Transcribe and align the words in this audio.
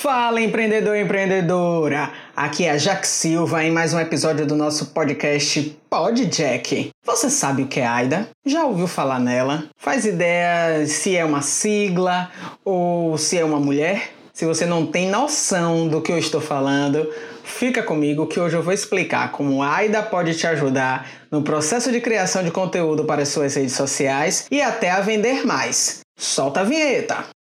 Fala 0.00 0.40
empreendedor 0.40 0.96
e 0.96 1.02
empreendedora! 1.02 2.10
Aqui 2.34 2.64
é 2.64 2.70
a 2.70 2.78
Jack 2.78 3.06
Silva 3.06 3.62
em 3.62 3.70
mais 3.70 3.92
um 3.92 4.00
episódio 4.00 4.46
do 4.46 4.56
nosso 4.56 4.94
podcast 4.94 5.78
Pod 5.90 6.24
Jack. 6.24 6.88
Você 7.04 7.28
sabe 7.28 7.64
o 7.64 7.66
que 7.66 7.80
é 7.80 7.86
AIDA? 7.86 8.30
Já 8.46 8.64
ouviu 8.64 8.86
falar 8.86 9.20
nela? 9.20 9.64
Faz 9.76 10.06
ideia 10.06 10.86
se 10.86 11.14
é 11.14 11.22
uma 11.22 11.42
sigla 11.42 12.30
ou 12.64 13.18
se 13.18 13.36
é 13.36 13.44
uma 13.44 13.60
mulher? 13.60 14.08
Se 14.32 14.46
você 14.46 14.64
não 14.64 14.86
tem 14.86 15.10
noção 15.10 15.86
do 15.86 16.00
que 16.00 16.10
eu 16.10 16.16
estou 16.16 16.40
falando, 16.40 17.06
fica 17.44 17.82
comigo 17.82 18.26
que 18.26 18.40
hoje 18.40 18.56
eu 18.56 18.62
vou 18.62 18.72
explicar 18.72 19.30
como 19.32 19.62
a 19.62 19.76
AIDA 19.76 20.02
pode 20.02 20.34
te 20.34 20.46
ajudar 20.46 21.10
no 21.30 21.42
processo 21.42 21.92
de 21.92 22.00
criação 22.00 22.42
de 22.42 22.50
conteúdo 22.50 23.04
para 23.04 23.26
suas 23.26 23.54
redes 23.54 23.74
sociais 23.74 24.46
e 24.50 24.62
até 24.62 24.90
a 24.90 25.02
vender 25.02 25.44
mais. 25.44 26.00
Solta 26.18 26.60
a 26.60 26.64
vinheta! 26.64 27.38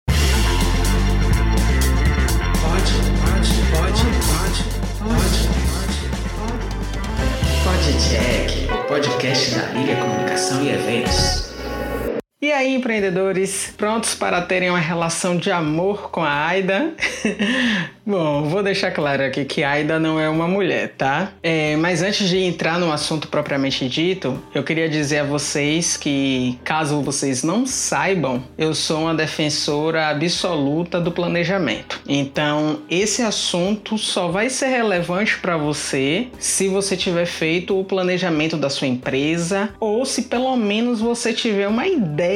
Jack, 7.97 8.69
o 8.71 8.85
podcast 8.87 9.55
da 9.55 9.69
Liga 9.69 9.97
Comunicação 9.97 10.63
e 10.63 10.69
Eventos. 10.69 11.46
E 12.47 12.53
aí, 12.53 12.77
empreendedores, 12.77 13.75
prontos 13.77 14.15
para 14.15 14.41
terem 14.41 14.71
uma 14.71 14.79
relação 14.79 15.37
de 15.37 15.51
amor 15.51 16.13
com 16.13 16.23
a 16.23 16.47
Aida? 16.47 16.95
Bom, 18.07 18.45
vou 18.45 18.63
deixar 18.63 18.93
claro 18.93 19.25
aqui 19.25 19.45
que 19.45 19.65
Aida 19.65 19.99
não 19.99 20.21
é 20.21 20.29
uma 20.29 20.47
mulher, 20.47 20.95
tá? 20.97 21.33
É, 21.43 21.75
mas 21.75 22.05
antes 22.05 22.29
de 22.29 22.39
entrar 22.39 22.79
no 22.79 22.93
assunto 22.93 23.27
propriamente 23.27 23.89
dito, 23.89 24.41
eu 24.55 24.63
queria 24.63 24.89
dizer 24.89 25.19
a 25.19 25.25
vocês 25.25 25.97
que, 25.97 26.57
caso 26.63 27.03
vocês 27.03 27.43
não 27.43 27.67
saibam, 27.67 28.45
eu 28.57 28.77
sou 28.77 29.01
uma 29.01 29.15
defensora 29.15 30.07
absoluta 30.07 31.01
do 31.01 31.11
planejamento. 31.11 32.01
Então, 32.09 32.79
esse 32.89 33.23
assunto 33.23 33.99
só 33.99 34.29
vai 34.29 34.51
ser 34.51 34.69
relevante 34.69 35.39
para 35.39 35.57
você 35.57 36.29
se 36.39 36.69
você 36.69 36.97
tiver 36.97 37.27
feito 37.27 37.77
o 37.77 37.85
planejamento 37.85 38.57
da 38.57 38.71
sua 38.71 38.87
empresa 38.87 39.71
ou 39.81 40.07
se 40.07 40.23
pelo 40.23 40.57
menos 40.57 41.01
você 41.01 41.33
tiver 41.33 41.67
uma 41.67 41.89
ideia 41.89 42.36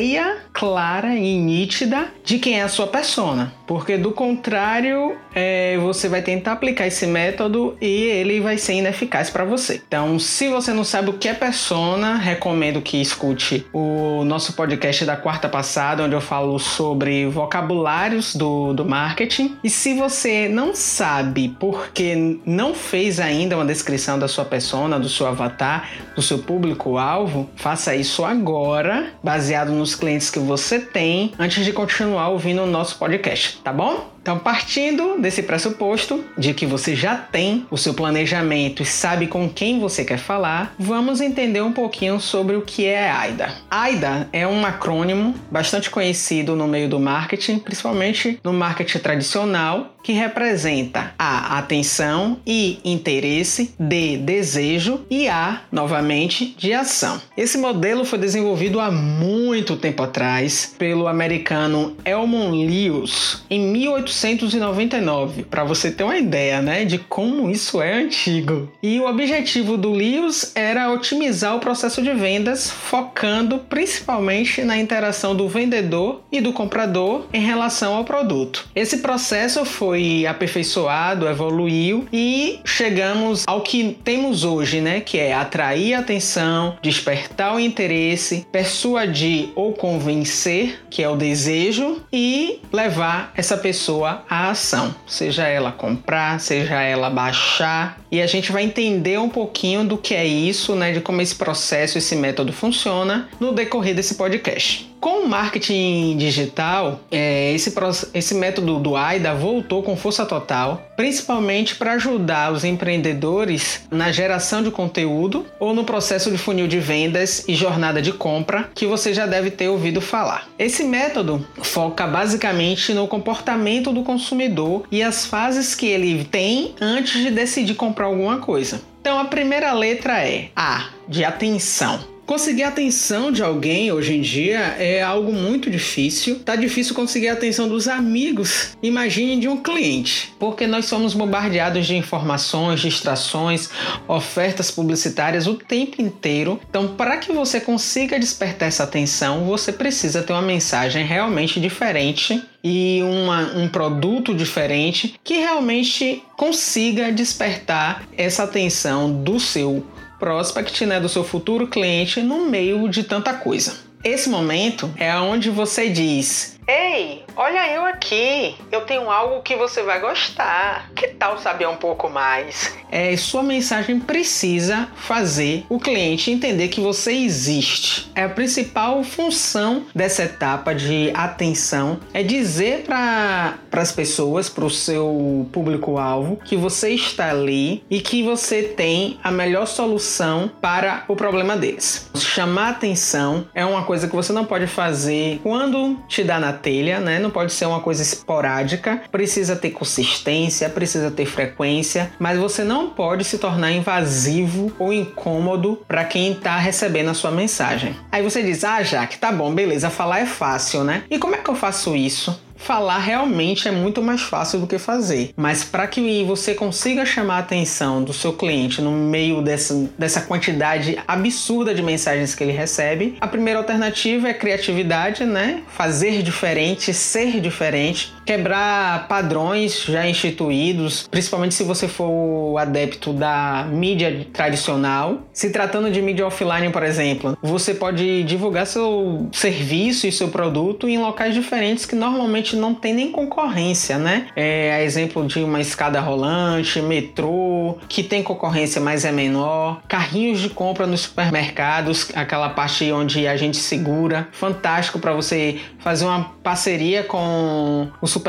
clara 0.53 1.15
e 1.15 1.39
nítida 1.39 2.09
de 2.25 2.39
quem 2.39 2.61
é 2.61 2.62
a 2.62 2.69
sua 2.69 2.87
persona. 2.87 3.53
Porque 3.67 3.97
do 3.97 4.12
contrário, 4.12 5.17
é, 5.34 5.79
você 5.79 6.09
vai 6.09 6.23
tentar 6.23 6.53
aplicar 6.53 6.87
esse 6.87 7.06
método 7.06 7.77
e 7.81 8.05
ele 8.05 8.41
vai 8.41 8.59
ser 8.59 8.75
ineficaz 8.75 9.31
para 9.31 9.45
você. 9.45 9.81
Então, 9.87 10.19
se 10.19 10.48
você 10.48 10.73
não 10.73 10.84
sabe 10.84 11.11
o 11.11 11.15
que 11.15 11.28
é 11.28 11.34
persona, 11.34 12.17
recomendo 12.17 12.83
que 12.83 13.01
escute 13.01 13.67
o 13.73 14.25
nosso 14.25 14.55
podcast 14.55 15.05
da 15.05 15.17
quarta 15.17 15.48
passada, 15.48 16.03
onde 16.03 16.15
eu 16.15 16.21
falo 16.21 16.59
sobre 16.59 17.27
vocabulários 17.27 18.34
do, 18.34 18.73
do 18.73 18.84
marketing. 18.84 19.56
E 19.62 19.71
se 19.71 19.95
você 19.95 20.48
não 20.48 20.75
sabe 20.75 21.56
porque 21.61 22.39
não 22.45 22.75
fez 22.75 23.21
ainda 23.21 23.56
uma 23.56 23.65
descrição 23.65 24.19
da 24.19 24.28
sua 24.28 24.45
persona, 24.45 24.98
do 24.98 25.09
seu 25.09 25.27
avatar, 25.27 25.89
do 26.15 26.23
seu 26.23 26.39
público-alvo, 26.39 27.48
faça 27.56 27.95
isso 27.95 28.25
agora, 28.25 29.11
baseado 29.23 29.73
nos 29.81 29.95
clientes 29.95 30.31
que 30.31 30.39
você 30.39 30.78
tem, 30.78 31.33
antes 31.39 31.64
de 31.64 31.73
continuar 31.73 32.28
ouvindo 32.28 32.62
o 32.62 32.67
nosso 32.67 32.97
podcast 32.98 33.59
tá 33.64 33.73
bom? 33.73 34.11
Então, 34.22 34.38
partindo 34.38 35.18
desse 35.18 35.42
pressuposto 35.42 36.24
de 36.36 36.52
que 36.52 36.66
você 36.66 36.94
já 36.94 37.16
tem 37.16 37.66
o 37.70 37.78
seu 37.78 37.94
planejamento 37.94 38.82
e 38.82 38.86
sabe 38.86 39.26
com 39.26 39.48
quem 39.48 39.80
você 39.80 40.04
quer 40.04 40.18
falar, 40.18 40.74
vamos 40.78 41.20
entender 41.20 41.62
um 41.62 41.72
pouquinho 41.72 42.20
sobre 42.20 42.54
o 42.54 42.62
que 42.62 42.86
é 42.86 43.10
AIDA. 43.10 43.54
AIDA 43.70 44.28
é 44.32 44.46
um 44.46 44.64
acrônimo 44.66 45.34
bastante 45.50 45.88
conhecido 45.88 46.54
no 46.54 46.68
meio 46.68 46.88
do 46.88 47.00
marketing, 47.00 47.58
principalmente 47.58 48.38
no 48.44 48.52
marketing 48.52 48.98
tradicional, 48.98 49.94
que 50.02 50.12
representa 50.12 51.12
a 51.18 51.58
atenção 51.58 52.38
e 52.46 52.78
interesse 52.84 53.74
de 53.78 54.16
desejo 54.16 55.04
e 55.10 55.28
a, 55.28 55.62
novamente, 55.70 56.54
de 56.56 56.72
ação. 56.72 57.20
Esse 57.36 57.59
modelo 57.59 58.04
foi 58.04 58.19
desenvolvido 58.19 58.80
há 58.80 58.91
muito 58.91 59.76
tempo 59.76 60.03
atrás 60.03 60.75
pelo 60.78 61.06
americano 61.06 61.97
Elmon 62.04 62.50
Lewis 62.50 63.42
em 63.50 63.72
18 63.72 64.09
1899, 64.10 65.44
para 65.44 65.65
você 65.65 65.91
ter 65.91 66.04
uma 66.04 66.19
ideia, 66.19 66.60
né, 66.60 66.84
de 66.84 66.98
como 66.98 67.50
isso 67.50 67.81
é 67.81 67.94
antigo. 67.94 68.71
E 68.82 68.98
o 69.00 69.06
objetivo 69.06 69.76
do 69.76 69.91
Lewis 69.91 70.53
era 70.54 70.91
otimizar 70.93 71.56
o 71.56 71.60
processo 71.60 72.03
de 72.03 72.12
vendas, 72.12 72.71
focando 72.71 73.59
principalmente 73.59 74.62
na 74.62 74.78
interação 74.78 75.34
do 75.34 75.48
vendedor 75.48 76.22
e 76.31 76.41
do 76.41 76.53
comprador 76.53 77.26
em 77.32 77.41
relação 77.41 77.94
ao 77.94 78.04
produto. 78.04 78.66
Esse 78.75 78.98
processo 78.98 79.65
foi 79.65 80.27
aperfeiçoado, 80.27 81.28
evoluiu 81.28 82.06
e 82.12 82.60
chegamos 82.65 83.44
ao 83.47 83.60
que 83.60 83.97
temos 84.04 84.44
hoje, 84.44 84.81
né, 84.81 85.00
que 85.00 85.19
é 85.19 85.32
atrair 85.32 85.94
atenção, 85.94 86.77
despertar 86.82 87.54
o 87.54 87.60
interesse, 87.60 88.47
persuadir 88.50 89.50
ou 89.54 89.72
convencer, 89.72 90.81
que 90.91 91.03
é 91.03 91.09
o 91.09 91.16
desejo, 91.16 92.03
e 92.12 92.60
levar 92.72 93.32
essa 93.37 93.56
pessoa 93.56 94.00
pessoa 94.00 94.22
a 94.28 94.50
ação, 94.50 94.94
seja 95.06 95.47
ela 95.47 95.71
comprar, 95.71 96.41
seja 96.41 96.81
ela 96.81 97.11
baixar, 97.11 98.00
e 98.11 98.21
a 98.21 98.27
gente 98.27 98.50
vai 98.50 98.62
entender 98.62 99.19
um 99.19 99.28
pouquinho 99.28 99.84
do 99.84 99.99
que 99.99 100.15
é 100.15 100.27
isso, 100.27 100.75
né, 100.75 100.93
de 100.93 101.00
como 101.00 101.21
esse 101.21 101.34
processo, 101.34 101.99
esse 101.99 102.16
método 102.16 102.53
funciona 102.53 103.28
no 103.39 103.53
decorrer 103.53 103.94
desse 103.94 104.15
podcast. 104.15 104.90
Com 105.00 105.25
o 105.25 105.28
marketing 105.28 106.19
digital, 106.19 107.00
é, 107.11 107.55
esse, 107.55 107.72
esse 108.12 108.34
método 108.34 108.78
do 108.78 108.97
AIDA 108.97 109.34
voltou 109.34 109.83
com 109.83 109.97
força 109.97 110.27
total, 110.27 110.83
principalmente 110.94 111.75
para 111.77 111.93
ajudar 111.93 112.53
os 112.53 112.65
empreendedores 112.65 113.87
na 113.91 114.12
geração 114.12 114.62
de 114.62 114.71
conteúdo 114.71 115.47
ou 115.59 115.72
no 115.72 115.84
processo 115.84 116.31
de 116.31 116.37
funil 116.37 116.69
de 116.69 116.78
vendas 116.78 117.49
e 117.49 117.55
jornada 117.55 118.03
de 118.03 118.12
compra 118.12 118.69
que 118.75 118.87
você 118.87 119.15
já 119.15 119.25
deve 119.25 119.50
ter 119.50 119.69
ouvido 119.69 120.03
falar. 120.03 120.47
Esse 120.59 120.84
método 120.84 121.47
foca 121.62 122.06
basicamente 122.06 122.93
no 122.93 123.09
comportamento 123.09 123.93
do 123.93 124.03
consumidor 124.03 124.83
e 124.91 125.03
as 125.03 125.25
fases 125.25 125.75
que 125.75 125.87
ele 125.87 126.25
tem 126.25 126.75
antes 126.78 127.22
de 127.22 127.31
decidir 127.31 127.75
comprar 127.75 128.05
alguma 128.05 128.37
coisa. 128.37 128.83
Então 129.00 129.19
a 129.19 129.25
primeira 129.25 129.72
letra 129.72 130.28
é 130.28 130.50
A, 130.55 130.91
de 131.09 131.25
atenção. 131.25 132.19
Conseguir 132.30 132.62
a 132.62 132.68
atenção 132.68 133.32
de 133.32 133.42
alguém 133.42 133.91
hoje 133.91 134.14
em 134.14 134.20
dia 134.20 134.60
é 134.78 135.02
algo 135.02 135.32
muito 135.32 135.68
difícil. 135.68 136.38
Tá 136.38 136.54
difícil 136.54 136.94
conseguir 136.94 137.26
a 137.26 137.32
atenção 137.32 137.68
dos 137.68 137.88
amigos. 137.88 138.76
Imagine 138.80 139.41
de 139.41 139.48
um 139.48 139.56
cliente, 139.56 140.32
porque 140.38 140.64
nós 140.64 140.84
somos 140.84 141.12
bombardeados 141.12 141.88
de 141.88 141.96
informações, 141.96 142.78
distrações, 142.78 143.68
ofertas 144.06 144.70
publicitárias 144.70 145.48
o 145.48 145.54
tempo 145.54 146.00
inteiro. 146.00 146.60
Então, 146.70 146.94
para 146.94 147.16
que 147.16 147.32
você 147.32 147.60
consiga 147.60 148.16
despertar 148.16 148.68
essa 148.68 148.84
atenção, 148.84 149.47
você 149.47 149.72
precisa 149.72 150.22
ter 150.22 150.32
uma 150.32 150.41
mensagem 150.41 151.04
realmente 151.04 151.58
diferente 151.58 152.41
e 152.62 153.00
uma, 153.02 153.56
um 153.56 153.66
produto 153.66 154.32
diferente 154.32 155.18
que 155.24 155.34
realmente 155.34 156.22
consiga 156.36 157.10
despertar 157.10 158.04
essa 158.16 158.44
atenção 158.44 159.12
do 159.12 159.41
seu 159.41 159.84
prospect, 160.20 160.86
né, 160.86 161.00
do 161.00 161.08
seu 161.08 161.25
futuro 161.25 161.66
cliente 161.66 162.20
no 162.20 162.48
meio 162.48 162.88
de 162.88 163.03
tanta 163.03 163.32
coisa. 163.32 163.72
Esse 164.04 164.28
momento 164.28 164.91
é 164.97 165.14
onde 165.16 165.50
você 165.50 165.88
diz: 165.88 166.59
Ei, 166.72 167.25
olha 167.34 167.69
eu 167.69 167.84
aqui. 167.84 168.54
Eu 168.70 168.82
tenho 168.82 169.10
algo 169.10 169.42
que 169.42 169.56
você 169.56 169.82
vai 169.82 169.98
gostar. 169.98 170.88
Que 170.94 171.08
tal 171.08 171.36
saber 171.36 171.66
um 171.66 171.75
pouco 171.75 172.08
mais? 172.08 172.72
É, 172.92 173.16
sua 173.16 173.42
mensagem 173.42 173.98
precisa 173.98 174.88
fazer 174.94 175.64
o 175.69 175.80
cliente 175.80 176.30
entender 176.30 176.69
que 176.69 176.80
você 176.80 177.12
existe. 177.12 178.10
É 178.14 178.25
a 178.25 178.28
principal 178.28 179.03
função 179.03 179.86
dessa 179.92 180.25
etapa 180.25 180.72
de 180.72 181.10
atenção 181.14 181.98
é 182.12 182.22
dizer 182.22 182.84
para 182.84 183.59
as 183.72 183.91
pessoas, 183.91 184.48
para 184.48 184.65
o 184.65 184.71
seu 184.71 185.48
público-alvo, 185.53 186.36
que 186.36 186.56
você 186.56 186.91
está 186.91 187.30
ali 187.30 187.83
e 187.91 188.00
que 188.00 188.22
você 188.22 188.62
tem 188.62 189.18
a 189.24 189.30
melhor 189.33 189.66
solução 189.66 190.50
para 190.60 191.04
o 191.09 191.16
problema 191.16 191.56
deles. 191.56 192.09
Chamar 192.16 192.71
atenção 192.71 193.48
é 193.54 193.65
uma 193.65 193.83
coisa 193.83 194.06
que 194.06 194.15
você 194.15 194.33
não 194.33 194.45
pode 194.45 194.68
fazer 194.68 195.41
quando 195.42 195.97
te 196.09 196.22
dá 196.22 196.39
na 196.39 196.59
telha, 196.60 197.01
né? 197.01 197.18
Não 197.18 197.30
pode 197.30 197.53
ser 197.53 197.66
uma 197.66 197.80
coisa 197.80 198.03
esporádica, 198.03 199.03
precisa 199.10 199.57
ter 199.57 199.71
consistência, 199.71 200.68
precisa 200.68 201.10
ter 201.10 201.27
frequência, 201.27 202.12
mas 202.18 202.39
você 202.39 202.65
não 202.65 202.91
pode 202.91 203.24
se 203.24 203.39
tornar 203.39 203.72
invasivo 203.72 204.72
ou 204.78 204.92
incômodo 204.92 205.80
para 205.86 206.04
quem 206.04 206.33
está 206.33 206.57
recebendo 206.57 207.10
a 207.10 207.15
sua 207.15 207.30
mensagem. 207.30 207.97
Aí 208.10 208.22
você 208.22 208.42
diz: 208.42 208.65
"Ah, 208.65 208.83
Jaque, 208.83 209.18
tá 209.18 209.33
bom, 209.33 209.54
beleza, 209.54 209.91
falar 209.91 210.21
é 210.21 210.27
fácil, 210.27 210.84
né? 210.84 211.04
E 211.10 211.18
como 211.18 211.34
é 211.34 211.39
que 211.39 211.51
eu 211.51 211.54
faço 211.54 211.97
isso?" 211.97 212.41
Falar 212.60 212.98
realmente 212.98 213.66
é 213.66 213.71
muito 213.71 214.03
mais 214.03 214.21
fácil 214.21 214.60
do 214.60 214.66
que 214.66 214.78
fazer. 214.78 215.33
Mas 215.36 215.65
para 215.65 215.86
que 215.86 216.22
você 216.24 216.54
consiga 216.54 217.04
chamar 217.04 217.36
a 217.36 217.39
atenção 217.39 218.04
do 218.04 218.12
seu 218.12 218.33
cliente 218.34 218.80
no 218.80 218.92
meio 218.92 219.42
dessa, 219.42 219.91
dessa 219.98 220.21
quantidade 220.21 220.98
absurda 221.09 221.74
de 221.74 221.83
mensagens 221.83 222.34
que 222.34 222.45
ele 222.45 222.53
recebe, 222.53 223.16
a 223.21 223.27
primeira 223.27 223.59
alternativa 223.59 224.28
é 224.28 224.34
criatividade, 224.34 225.24
né? 225.24 225.62
Fazer 225.68 226.22
diferente, 226.22 226.92
ser 226.92 227.41
diferente, 227.41 228.12
quebrar 228.30 229.09
padrões 229.09 229.82
já 229.82 230.06
instituídos, 230.06 231.09
principalmente 231.10 231.53
se 231.53 231.65
você 231.65 231.88
for 231.88 232.56
adepto 232.59 233.12
da 233.12 233.66
mídia 233.68 234.24
tradicional. 234.32 235.22
Se 235.32 235.50
tratando 235.50 235.91
de 235.91 236.00
mídia 236.00 236.24
offline, 236.24 236.71
por 236.71 236.84
exemplo, 236.84 237.36
você 237.42 237.74
pode 237.74 238.22
divulgar 238.22 238.68
seu 238.68 239.28
serviço 239.32 240.06
e 240.06 240.12
seu 240.12 240.28
produto 240.28 240.88
em 240.88 240.97
locais 240.97 241.34
diferentes 241.34 241.84
que 241.84 241.97
normalmente 241.97 242.54
não 242.54 242.72
tem 242.72 242.94
nem 242.94 243.10
concorrência, 243.10 243.98
né? 243.98 244.28
É 244.36 244.74
a 244.74 244.83
exemplo 244.84 245.26
de 245.26 245.41
uma 245.41 245.60
escada 245.60 245.98
rolante, 245.98 246.80
metrô, 246.80 247.78
que 247.88 248.04
tem 248.04 248.22
concorrência, 248.22 248.80
mas 248.80 249.04
é 249.04 249.10
menor, 249.10 249.83
carrinhos 249.88 250.38
de 250.38 250.50
compra 250.50 250.86
nos 250.86 251.00
supermercados, 251.00 252.12
aquela 252.15 252.50
parte 252.50 252.92
onde 252.92 253.26
a 253.26 253.36
gente 253.36 253.56
segura, 253.56 254.28
fantástico 254.30 255.00
para 255.00 255.12
você 255.12 255.59
fazer 255.80 256.04
uma 256.04 256.30
parceria 256.44 257.02
com 257.02 257.88
o 258.00 258.06
supermercado, 258.06 258.20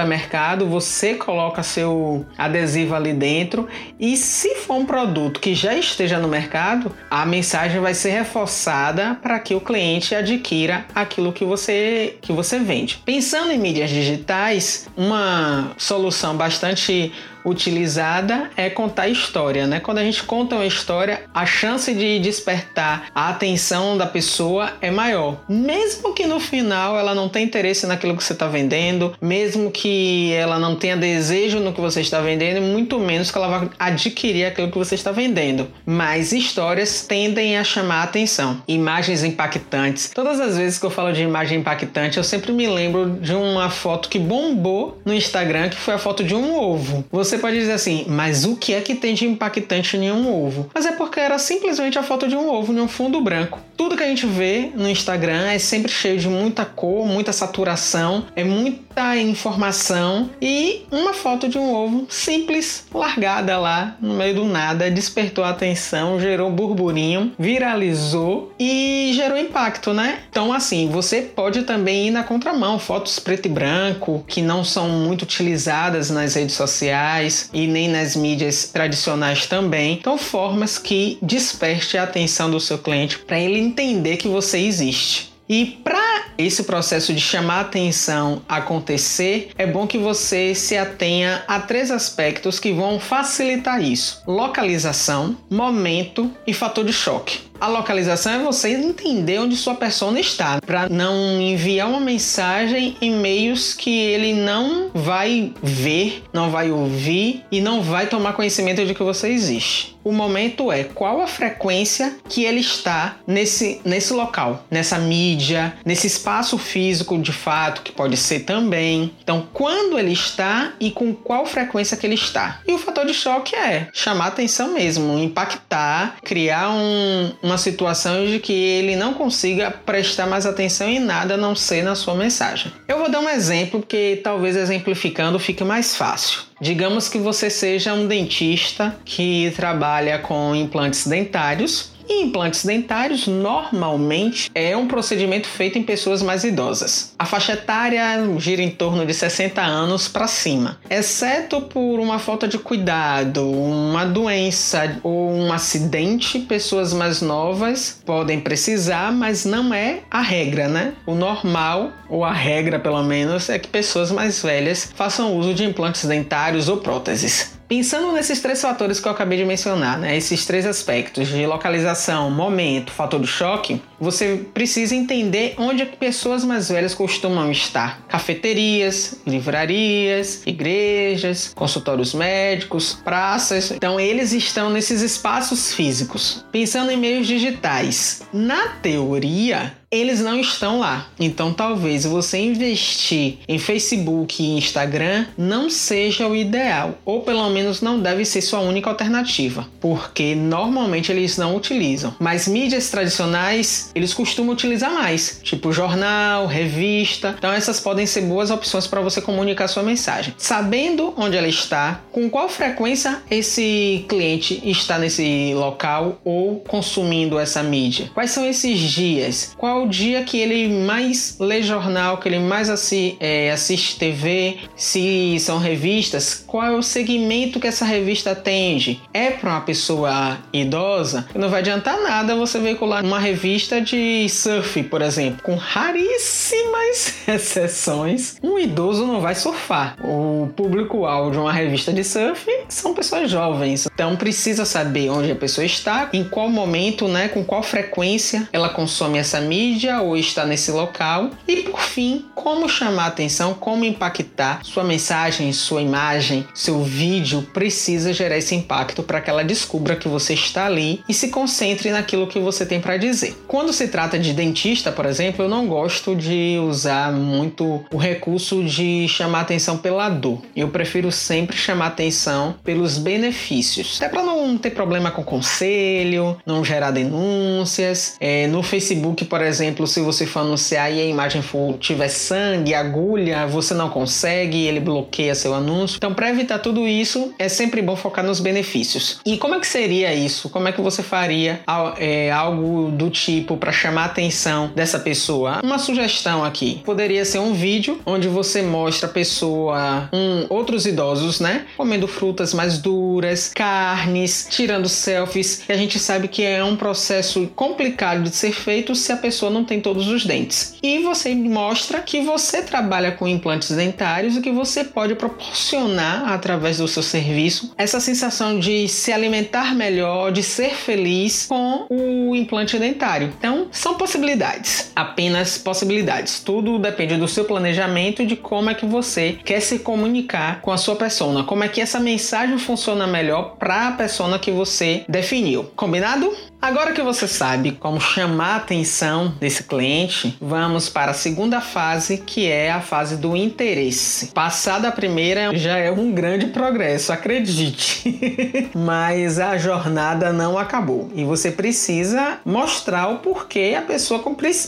você 0.68 1.16
coloca 1.16 1.64
seu 1.64 2.26
adesivo 2.38 2.96
ali 2.96 3.14
dentro 3.14 3.68
e 4.00 4.18
se 4.18 4.56
for 4.56 4.76
um 4.76 4.86
produto 4.86 5.40
que 5.40 5.54
já 5.54 5.76
esteja 5.76 6.20
no 6.20 6.28
mercado, 6.28 6.92
a 7.10 7.26
mensagem 7.26 7.80
vai 7.80 7.94
ser 7.94 8.12
reforçada 8.12 9.18
para 9.22 9.40
que 9.40 9.54
o 9.54 9.62
cliente 9.62 10.16
adquira 10.16 10.86
aquilo 10.94 11.34
que 11.34 11.46
você 11.46 12.18
que 12.22 12.32
você 12.32 12.60
vende. 12.60 13.02
Pensando 13.06 13.52
em 13.52 13.58
mídias 13.58 13.90
digitais, 13.90 14.88
uma 14.96 15.72
solução 15.78 16.36
bastante 16.36 17.12
utilizada 17.46 18.50
é 18.56 18.70
contar 18.70 19.08
história, 19.08 19.68
né? 19.68 19.80
Quando 19.80 20.00
a 20.00 20.04
gente 20.04 20.24
conta 20.24 20.56
uma 20.56 20.66
história, 20.66 21.24
a 21.34 21.46
chance 21.46 21.94
de 21.94 22.20
despertar 22.20 23.08
a 23.14 23.30
atenção 23.30 23.98
da 23.98 24.06
pessoa 24.06 24.74
é 24.82 24.92
maior. 24.92 25.38
Mesmo 25.48 26.14
que 26.14 26.26
no 26.26 26.40
final 26.40 26.98
ela 26.98 27.14
não 27.14 27.30
tenha 27.30 27.46
interesse 27.46 27.86
naquilo 27.88 28.16
que 28.16 28.24
você 28.24 28.34
está 28.34 28.48
vendendo, 28.48 29.16
mesmo 29.22 29.72
que 29.72 30.32
ela 30.34 30.60
não 30.60 30.76
tenha 30.76 30.98
desejo 30.98 31.60
no 31.60 31.74
que 31.74 31.82
você 31.82 32.02
está 32.02 32.22
vendendo, 32.22 32.62
muito 32.62 33.00
menos 33.00 33.32
que 33.32 33.38
ela 33.38 33.48
vai 33.48 33.70
adquirir 33.80 34.46
aquilo 34.46 34.72
que 34.72 34.78
você 34.78 34.96
está 34.96 35.12
vendendo. 35.12 35.68
Mas 35.86 36.32
histórias 36.32 37.06
tendem 37.06 37.58
a 37.58 37.64
chamar 37.64 38.02
a 38.02 38.04
atenção. 38.04 38.62
Imagens 38.68 39.24
impactantes. 39.24 40.12
Todas 40.14 40.40
as 40.40 40.58
vezes 40.58 40.80
que 40.80 40.86
eu 40.86 40.90
falo 40.90 41.12
de 41.12 41.22
imagem 41.22 41.60
impactante, 41.60 42.18
eu 42.18 42.24
sempre 42.24 42.52
me 42.52 42.68
lembro 42.68 43.18
de 43.22 43.34
uma 43.34 43.70
foto 43.70 44.10
que 44.10 44.20
bombou 44.20 45.02
no 45.06 45.14
Instagram, 45.14 45.70
que 45.70 45.78
foi 45.78 45.94
a 45.94 45.98
foto 45.98 46.24
de 46.24 46.36
um 46.36 46.56
ovo. 46.56 47.06
Você 47.12 47.31
você 47.32 47.38
pode 47.38 47.58
dizer 47.58 47.72
assim, 47.72 48.06
mas 48.10 48.44
o 48.44 48.58
que 48.58 48.74
é 48.74 48.82
que 48.82 48.94
tem 48.94 49.14
de 49.14 49.26
impactante 49.26 49.96
em 49.96 50.12
um 50.12 50.30
ovo? 50.30 50.70
Mas 50.74 50.86
é 50.86 50.92
porque 50.92 51.20
era 51.20 51.40
simplesmente 51.40 51.98
a 51.98 52.04
foto 52.04 52.28
de 52.28 52.36
um 52.36 52.50
ovo 52.50 52.74
em 52.74 52.82
um 52.82 52.90
fundo 52.90 53.22
branco. 53.22 53.60
Tudo 53.78 53.96
que 53.96 54.04
a 54.04 54.08
gente 54.08 54.26
vê 54.26 54.70
no 54.76 54.90
Instagram 54.90 55.50
é 55.50 55.58
sempre 55.58 55.92
cheio 55.92 56.20
de 56.20 56.28
muita 56.28 56.66
cor, 56.66 57.08
muita 57.08 57.32
saturação, 57.32 58.26
é 58.36 58.44
muita 58.44 59.18
informação 59.18 60.30
e 60.42 60.86
uma 60.92 61.14
foto 61.14 61.48
de 61.48 61.58
um 61.58 61.74
ovo 61.74 62.06
simples, 62.10 62.86
largada 62.94 63.58
lá 63.58 63.96
no 64.02 64.14
meio 64.14 64.36
do 64.36 64.44
nada, 64.44 64.92
despertou 64.92 65.44
a 65.44 65.50
atenção, 65.50 66.20
gerou 66.20 66.52
burburinho, 66.52 67.32
viralizou 67.40 68.54
e 68.60 69.12
gerou 69.16 69.38
impacto, 69.38 69.94
né? 69.94 70.20
Então, 70.30 70.52
assim, 70.52 70.90
você 70.90 71.22
pode 71.22 71.64
também 71.64 72.08
ir 72.08 72.12
na 72.12 72.24
contramão, 72.24 72.78
fotos 72.78 73.20
preto 73.20 73.46
e 73.46 73.50
branco 73.50 74.24
que 74.28 74.42
não 74.42 74.64
são 74.64 74.90
muito 74.90 75.22
utilizadas 75.24 76.10
nas 76.10 76.36
redes 76.36 76.56
sociais 76.56 77.21
e 77.54 77.68
nem 77.68 77.88
nas 77.88 78.16
mídias 78.16 78.70
tradicionais 78.72 79.46
também. 79.46 79.94
Então, 79.94 80.18
formas 80.18 80.78
que 80.78 81.18
desperte 81.22 81.98
a 81.98 82.04
atenção 82.04 82.50
do 82.50 82.60
seu 82.60 82.78
cliente 82.78 83.20
para 83.20 83.40
ele 83.40 83.60
entender 83.60 84.18
que 84.18 84.28
você 84.28 84.60
existe. 84.60 85.32
E 85.48 85.66
para 85.84 86.28
esse 86.38 86.64
processo 86.64 87.14
de 87.14 87.20
chamar 87.20 87.60
atenção 87.60 88.42
acontecer, 88.48 89.50
é 89.58 89.68
bom 89.68 89.86
que 89.86 89.98
você 89.98 90.56
se 90.56 90.78
atenha 90.78 91.44
a 91.46 91.60
três 91.60 91.92
aspectos 91.92 92.58
que 92.58 92.72
vão 92.72 93.00
facilitar 93.00 93.82
isso: 93.82 94.22
localização, 94.26 95.36
momento 95.50 96.32
e 96.48 96.54
fator 96.54 96.86
de 96.86 96.94
choque. 96.94 97.51
A 97.62 97.68
localização 97.68 98.32
é 98.32 98.40
você 98.40 98.70
entender 98.70 99.38
onde 99.38 99.56
sua 99.56 99.76
persona 99.76 100.20
está, 100.20 100.60
para 100.60 100.90
não 100.90 101.40
enviar 101.40 101.88
uma 101.88 102.00
mensagem 102.00 102.98
em 103.00 103.12
meios 103.12 103.76
que 103.76 104.00
ele 104.00 104.34
não 104.34 104.90
vai 104.96 105.54
ver, 105.62 106.24
não 106.34 106.50
vai 106.50 106.72
ouvir 106.72 107.46
e 107.52 107.62
não 107.62 107.84
vai 107.84 108.08
tomar 108.08 108.34
conhecimento 108.34 108.84
de 108.84 108.96
que 108.96 109.04
você 109.04 109.28
existe. 109.28 109.96
O 110.04 110.12
momento 110.12 110.72
é 110.72 110.84
qual 110.84 111.22
a 111.22 111.28
frequência 111.28 112.16
que 112.28 112.44
ele 112.44 112.60
está 112.62 113.18
nesse, 113.28 113.80
nesse 113.86 114.14
local, 114.14 114.66
nessa 114.72 114.98
mídia, 114.98 115.76
nesse 115.86 116.08
espaço 116.08 116.58
físico 116.58 117.20
de 117.20 117.32
fato, 117.32 117.84
que 117.84 117.92
pode 117.92 118.18
ser 118.18 118.40
também. 118.40 119.14
Então, 119.22 119.48
quando 119.54 120.00
ele 120.00 120.12
está 120.12 120.74
e 120.80 120.90
com 120.90 121.14
qual 121.14 121.46
frequência 121.46 121.96
que 121.96 122.08
ele 122.08 122.16
está. 122.16 122.62
E 122.68 122.74
o 122.74 122.80
fator 122.80 123.06
de 123.06 123.14
choque 123.14 123.56
é 123.56 123.90
chamar 123.94 124.28
atenção 124.28 124.74
mesmo, 124.74 125.20
impactar, 125.20 126.18
criar 126.24 126.72
um, 126.72 127.32
uma 127.52 127.58
situação 127.58 128.26
de 128.26 128.40
que 128.40 128.54
ele 128.54 128.96
não 128.96 129.14
consiga 129.14 129.70
prestar 129.70 130.26
mais 130.26 130.46
atenção 130.46 130.88
em 130.88 131.00
nada 131.00 131.34
a 131.36 131.38
não 131.38 131.56
ser 131.56 131.84
na 131.84 131.96
sua 131.96 132.16
mensagem. 132.16 132.72
Eu 132.88 132.98
vou 132.98 133.12
dar 133.12 133.20
um 133.20 133.30
exemplo 133.30 133.84
que 133.86 134.20
talvez 134.24 134.56
exemplificando 134.56 135.38
fique 135.38 135.64
mais 135.64 135.96
fácil. 135.96 136.42
Digamos 136.60 137.10
que 137.10 137.18
você 137.18 137.50
seja 137.50 137.94
um 137.94 138.08
dentista 138.08 138.96
que 139.04 139.52
trabalha 139.56 140.20
com 140.20 140.56
implantes 140.56 141.06
dentários 141.06 141.92
implantes 142.14 142.66
dentários 142.66 143.28
normalmente 143.28 144.50
é 144.54 144.76
um 144.76 144.88
procedimento 144.88 145.48
feito 145.48 145.78
em 145.78 145.84
pessoas 145.84 146.22
mais 146.22 146.44
idosas. 146.44 147.14
A 147.18 147.26
faixa 147.26 147.54
etária 147.54 148.04
gira 148.38 148.62
em 148.62 148.70
torno 148.70 149.06
de 149.06 149.14
60 149.14 149.62
anos 149.62 150.08
para 150.08 150.28
cima, 150.28 150.78
exceto 150.90 151.62
por 151.62 152.00
uma 152.00 152.20
falta 152.20 152.48
de 152.48 152.58
cuidado, 152.58 153.50
uma 153.50 154.06
doença 154.06 155.00
ou 155.04 155.32
um 155.32 155.54
acidente, 155.54 156.40
pessoas 156.40 156.94
mais 156.94 157.22
novas 157.22 158.02
podem 158.06 158.40
precisar, 158.40 159.12
mas 159.12 159.46
não 159.46 159.74
é 159.74 160.00
a 160.10 160.22
regra, 160.22 160.68
né? 160.68 160.94
O 161.06 161.16
normal, 161.16 161.92
ou 162.10 162.24
a 162.24 162.34
regra 162.34 162.80
pelo 162.80 163.04
menos, 163.04 163.50
é 163.50 163.60
que 163.60 163.68
pessoas 163.68 164.12
mais 164.12 164.42
velhas 164.42 164.92
façam 164.96 165.38
uso 165.38 165.54
de 165.54 165.64
implantes 165.64 166.06
dentários 166.06 166.68
ou 166.68 166.78
próteses. 166.78 167.61
Pensando 167.72 168.12
nesses 168.12 168.42
três 168.42 168.62
fatores 168.62 169.00
que 169.00 169.08
eu 169.08 169.14
acabei 169.14 169.38
de 169.38 169.46
mencionar, 169.46 169.98
né, 169.98 170.18
esses 170.18 170.46
três 170.46 170.66
aspectos 170.66 171.30
de 171.30 171.46
localização, 171.48 172.30
momento, 172.30 172.92
fator 172.92 173.22
de 173.22 173.28
choque, 173.28 173.82
você 173.98 174.46
precisa 174.54 174.94
entender 174.94 175.56
onde 175.58 175.84
é 175.84 175.86
que 175.86 175.96
pessoas 175.96 176.44
mais 176.44 176.68
velhas 176.68 176.94
costumam 176.94 177.50
estar. 177.50 178.02
Cafeterias, 178.10 179.22
livrarias, 179.26 180.42
igrejas, 180.46 181.54
consultórios 181.56 182.14
médicos, 182.14 183.00
praças. 183.06 183.72
Então 183.72 183.98
eles 183.98 184.34
estão 184.34 184.70
nesses 184.70 185.02
espaços 185.02 185.74
físicos. 185.74 186.44
Pensando 186.52 186.92
em 186.92 186.98
meios 186.98 187.26
digitais, 187.26 188.24
na 188.34 188.68
teoria, 188.82 189.78
eles 189.92 190.22
não 190.22 190.40
estão 190.40 190.80
lá. 190.80 191.08
Então 191.20 191.54
talvez 191.54 192.06
você 192.06 192.40
investir 192.40 193.40
em 193.46 193.60
Facebook 193.60 194.42
e 194.42 194.58
Instagram 194.58 195.26
não 195.38 195.70
seja 195.70 196.28
o 196.28 196.36
ideal, 196.36 196.98
ou 197.04 197.22
pelo 197.22 197.50
menos 197.50 197.82
não 197.82 198.00
deve 198.00 198.24
ser 198.24 198.42
sua 198.42 198.62
única 198.62 198.90
alternativa, 198.90 199.68
porque 199.82 200.34
normalmente 200.34 201.12
eles 201.12 201.38
não 201.38 201.58
utilizam. 201.58 202.16
Mas 202.20 202.48
mídias 202.48 202.90
tradicionais, 202.90 203.92
eles 203.94 204.14
costumam 204.14 204.54
utilizar 204.54 204.94
mais, 204.94 205.42
tipo 205.44 205.74
jornal, 205.74 206.48
revista. 206.48 207.36
Então 207.38 207.52
essas 207.52 207.82
podem 207.82 208.06
ser 208.06 208.22
boas 208.22 208.50
opções 208.50 208.88
para 208.88 209.02
você 209.02 209.22
comunicar 209.22 209.68
sua 209.68 209.84
mensagem. 209.84 210.34
Sabendo 210.38 211.14
onde 211.18 211.36
ela 211.36 211.50
está, 211.50 212.02
com 212.14 212.30
qual 212.30 212.48
frequência 212.48 213.22
esse 213.30 214.06
cliente 214.08 214.62
está 214.64 214.98
nesse 214.98 215.54
local 215.54 216.22
ou 216.24 216.62
consumindo 216.62 217.38
essa 217.38 217.62
mídia. 217.62 218.10
Quais 218.14 218.32
são 218.32 218.46
esses 218.46 218.80
dias? 218.80 219.54
Qual 219.58 219.81
o 219.84 219.88
dia 219.88 220.24
que 220.24 220.40
ele 220.40 220.68
mais 220.86 221.36
lê 221.40 221.62
jornal, 221.62 222.18
que 222.18 222.28
ele 222.28 222.40
mais 222.40 222.70
assi 222.70 223.18
é, 223.20 223.52
assiste 223.52 223.98
TV, 223.98 224.60
se 224.76 225.38
são 225.40 225.58
revistas, 225.58 226.44
qual 226.46 226.64
é 226.64 226.72
o 226.72 226.82
segmento 226.82 227.60
que 227.60 227.68
essa 227.68 227.86
revista 227.86 228.32
atende. 228.32 229.02
É 229.14 229.32
para 229.32 229.50
uma 229.50 229.62
pessoa 229.62 230.38
idosa, 230.54 231.28
não 231.36 231.50
vai 231.50 231.60
adiantar 231.60 232.02
nada 232.02 232.36
você 232.36 232.60
veicular 232.60 233.04
uma 233.04 233.20
revista 233.20 233.82
de 233.82 234.28
surf, 234.30 234.84
por 234.84 235.02
exemplo, 235.02 235.42
com 235.44 235.56
raríssimas 235.56 237.16
exceções. 237.28 238.38
Um 238.42 238.58
idoso 238.60 239.06
não 239.06 239.22
vai 239.22 239.36
surfar. 239.36 239.98
O 240.04 240.50
público-alvo 240.56 241.32
de 241.32 241.38
uma 241.38 241.52
revista 241.52 241.92
de 241.92 242.04
surf 242.04 242.46
são 242.70 242.94
pessoas 242.94 243.30
jovens, 243.30 243.88
então 243.94 244.16
precisa 244.16 244.66
saber 244.66 245.10
onde 245.10 245.32
a 245.32 245.36
pessoa 245.36 245.66
está, 245.66 246.10
em 246.14 246.24
qual 246.24 246.50
momento, 246.50 247.08
né, 247.08 247.28
com 247.28 247.44
qual 247.44 247.64
frequência 247.64 248.48
ela 248.52 248.70
consome 248.70 249.18
essa 249.18 249.40
mídia 249.40 249.71
mídia 249.72 250.02
ou 250.02 250.18
está 250.18 250.46
nesse 250.46 250.72
local. 250.72 251.32
E 251.48 251.58
por 251.58 251.80
fim, 251.80 252.26
como 252.36 252.68
chamar 252.68 253.08
atenção, 253.08 253.54
como 253.54 253.86
impactar 253.86 254.60
sua 254.64 254.84
mensagem, 254.84 255.54
sua 255.54 255.82
imagem, 255.82 256.46
seu 256.54 256.84
vídeo 256.84 257.48
precisa 257.54 258.12
gerar 258.12 258.38
esse 258.38 258.54
impacto 258.54 259.04
para 259.04 259.22
que 259.22 259.30
ela 259.30 259.44
descubra 259.44 259.96
que 259.96 260.08
você 260.08 260.34
está 260.34 260.66
ali 260.66 261.02
e 261.08 261.14
se 261.14 261.30
concentre 261.30 261.90
naquilo 261.92 262.28
que 262.28 262.40
você 262.40 262.66
tem 262.66 262.82
para 262.82 262.98
dizer. 262.98 263.36
Quando 263.48 263.72
se 263.72 263.88
trata 263.88 264.20
de 264.20 264.34
dentista, 264.34 264.92
por 264.92 265.06
exemplo, 265.06 265.46
eu 265.46 265.50
não 265.50 265.68
gosto 265.68 266.16
de 266.16 266.58
usar 266.68 267.12
muito 267.14 267.86
o 267.92 267.98
recurso 267.98 268.64
de 268.64 269.08
chamar 269.08 269.42
atenção 269.42 269.78
pela 269.78 270.10
dor. 270.10 270.42
Eu 270.56 270.70
prefiro 270.70 271.12
sempre 271.12 271.56
chamar 271.56 271.88
atenção 271.88 272.56
pelos 272.64 272.98
benefícios. 272.98 273.98
Até 273.98 274.10
para 274.10 274.24
não 274.24 274.58
ter 274.58 274.72
problema 274.72 275.12
com 275.12 275.24
conselho, 275.24 276.38
não 276.46 276.64
gerar 276.64 276.92
denúncias. 276.92 278.16
É, 278.20 278.48
no 278.48 278.62
Facebook, 278.64 279.26
por 279.26 279.42
exemplo, 279.42 279.61
se 279.88 280.02
você 280.02 280.26
for 280.26 280.40
anunciar 280.40 280.92
e 280.92 281.02
a 281.02 281.06
imagem 281.06 281.42
for, 281.42 281.78
tiver 281.78 282.08
sangue, 282.08 282.74
agulha, 282.74 283.46
você 283.48 283.74
não 283.74 283.90
consegue, 283.90 284.66
ele 284.66 284.80
bloqueia 284.80 285.36
seu 285.36 285.54
anúncio. 285.54 285.98
Então, 285.98 286.14
para 286.14 286.30
evitar 286.30 286.60
tudo 286.60 286.88
isso, 286.88 287.34
é 287.38 287.50
sempre 287.50 287.82
bom 287.82 287.96
focar 287.96 288.26
nos 288.26 288.40
benefícios. 288.40 289.20
E 289.26 289.38
como 289.38 289.56
é 289.56 289.60
que 289.60 289.68
seria 289.68 290.14
isso? 290.14 290.50
Como 290.50 290.68
é 290.68 290.72
que 290.72 290.82
você 290.82 291.04
faria 291.04 291.62
é, 291.98 292.32
algo 292.32 292.92
do 292.92 293.10
tipo 293.10 293.58
para 293.58 293.72
chamar 293.72 294.04
a 294.04 294.06
atenção 294.06 294.72
dessa 294.76 295.00
pessoa? 295.00 295.60
Uma 295.64 295.78
sugestão 295.78 296.44
aqui 296.44 296.82
poderia 296.86 297.26
ser 297.26 297.40
um 297.40 297.54
vídeo 297.54 298.00
onde 298.06 298.28
você 298.28 298.62
mostra 298.62 299.08
a 299.08 299.12
pessoa, 299.12 300.10
um, 300.14 300.46
outros 300.50 300.86
idosos, 300.86 301.40
né, 301.40 301.66
comendo 301.78 302.08
frutas 302.08 302.54
mais 302.54 302.78
duras, 302.78 303.52
carnes, 303.54 304.48
tirando 304.50 304.88
selfies. 304.88 305.64
E 305.68 305.74
a 305.74 305.78
gente 305.78 306.00
sabe 306.00 306.28
que 306.28 306.44
é 306.44 306.64
um 306.64 306.76
processo 306.76 307.48
complicado 307.56 308.24
de 308.24 308.36
ser 308.36 308.52
feito 308.52 308.96
se 308.96 309.12
a 309.12 309.18
pessoa 309.18 309.51
não 309.52 309.64
tem 309.64 309.82
todos 309.82 310.08
os 310.08 310.26
dentes. 310.26 310.76
E 310.82 311.00
você 311.00 311.34
mostra 311.36 312.00
que 312.00 312.22
você 312.22 312.62
trabalha 312.62 313.12
com 313.12 313.28
implantes 313.28 313.76
dentários 313.76 314.38
e 314.38 314.42
que 314.42 314.52
você 314.52 314.84
pode 314.84 315.16
proporcionar 315.16 316.32
através 316.32 316.78
do 316.78 316.88
seu 316.88 317.04
serviço 317.04 317.74
essa 317.78 318.00
sensação 318.00 318.60
de 318.60 318.88
se 318.88 319.12
alimentar 319.12 319.76
melhor, 319.76 320.32
de 320.32 320.44
ser 320.44 320.76
feliz 320.76 321.46
com 321.48 321.86
o 321.90 322.36
implante 322.36 322.78
dentário. 322.78 323.34
Então, 323.38 323.68
são 323.72 323.96
possibilidades, 323.96 324.92
apenas 324.96 325.58
possibilidades. 325.58 326.40
Tudo 326.40 326.80
depende 326.80 327.18
do 327.18 327.28
seu 327.28 327.46
planejamento 327.46 328.22
e 328.22 328.26
de 328.26 328.36
como 328.36 328.70
é 328.70 328.74
que 328.74 328.86
você 328.86 329.38
quer 329.44 329.60
se 329.60 329.80
comunicar 329.80 330.62
com 330.62 330.72
a 330.72 330.78
sua 330.78 330.96
persona, 330.96 331.44
como 331.44 331.64
é 331.64 331.68
que 331.68 331.82
essa 331.82 332.00
mensagem 332.00 332.58
funciona 332.58 333.08
melhor 333.08 333.56
para 333.58 333.90
a 333.90 333.92
persona 333.92 334.40
que 334.40 334.52
você 334.52 335.04
definiu. 335.08 335.66
Combinado? 335.76 336.51
Agora 336.62 336.94
que 336.94 337.02
você 337.02 337.28
sabe 337.28 337.72
como 337.72 338.00
chamar 338.00 338.54
a 338.54 338.56
atenção 338.58 339.34
desse 339.40 339.64
cliente, 339.64 340.38
vamos 340.40 340.90
para 340.90 341.10
a 341.10 341.14
segunda 341.16 341.60
fase, 341.60 342.20
que 342.20 342.46
é 342.46 342.72
a 342.72 342.80
fase 342.80 343.18
do 343.18 343.36
interesse. 343.36 344.28
Passada 344.28 344.88
a 344.88 344.92
primeira 344.92 345.58
já 345.58 345.78
é 345.78 345.92
um 345.92 346.12
grande 346.12 346.48
progresso, 346.48 347.12
acredite. 347.12 348.70
Mas 348.76 349.40
a 349.40 349.58
jornada 349.58 350.32
não 350.32 350.56
acabou 350.56 351.12
e 351.16 351.24
você 351.24 351.50
precisa 351.50 352.40
mostrar 352.46 353.08
o 353.08 353.18
porquê 353.18 353.76
a 353.76 353.82
pessoa 353.82 354.24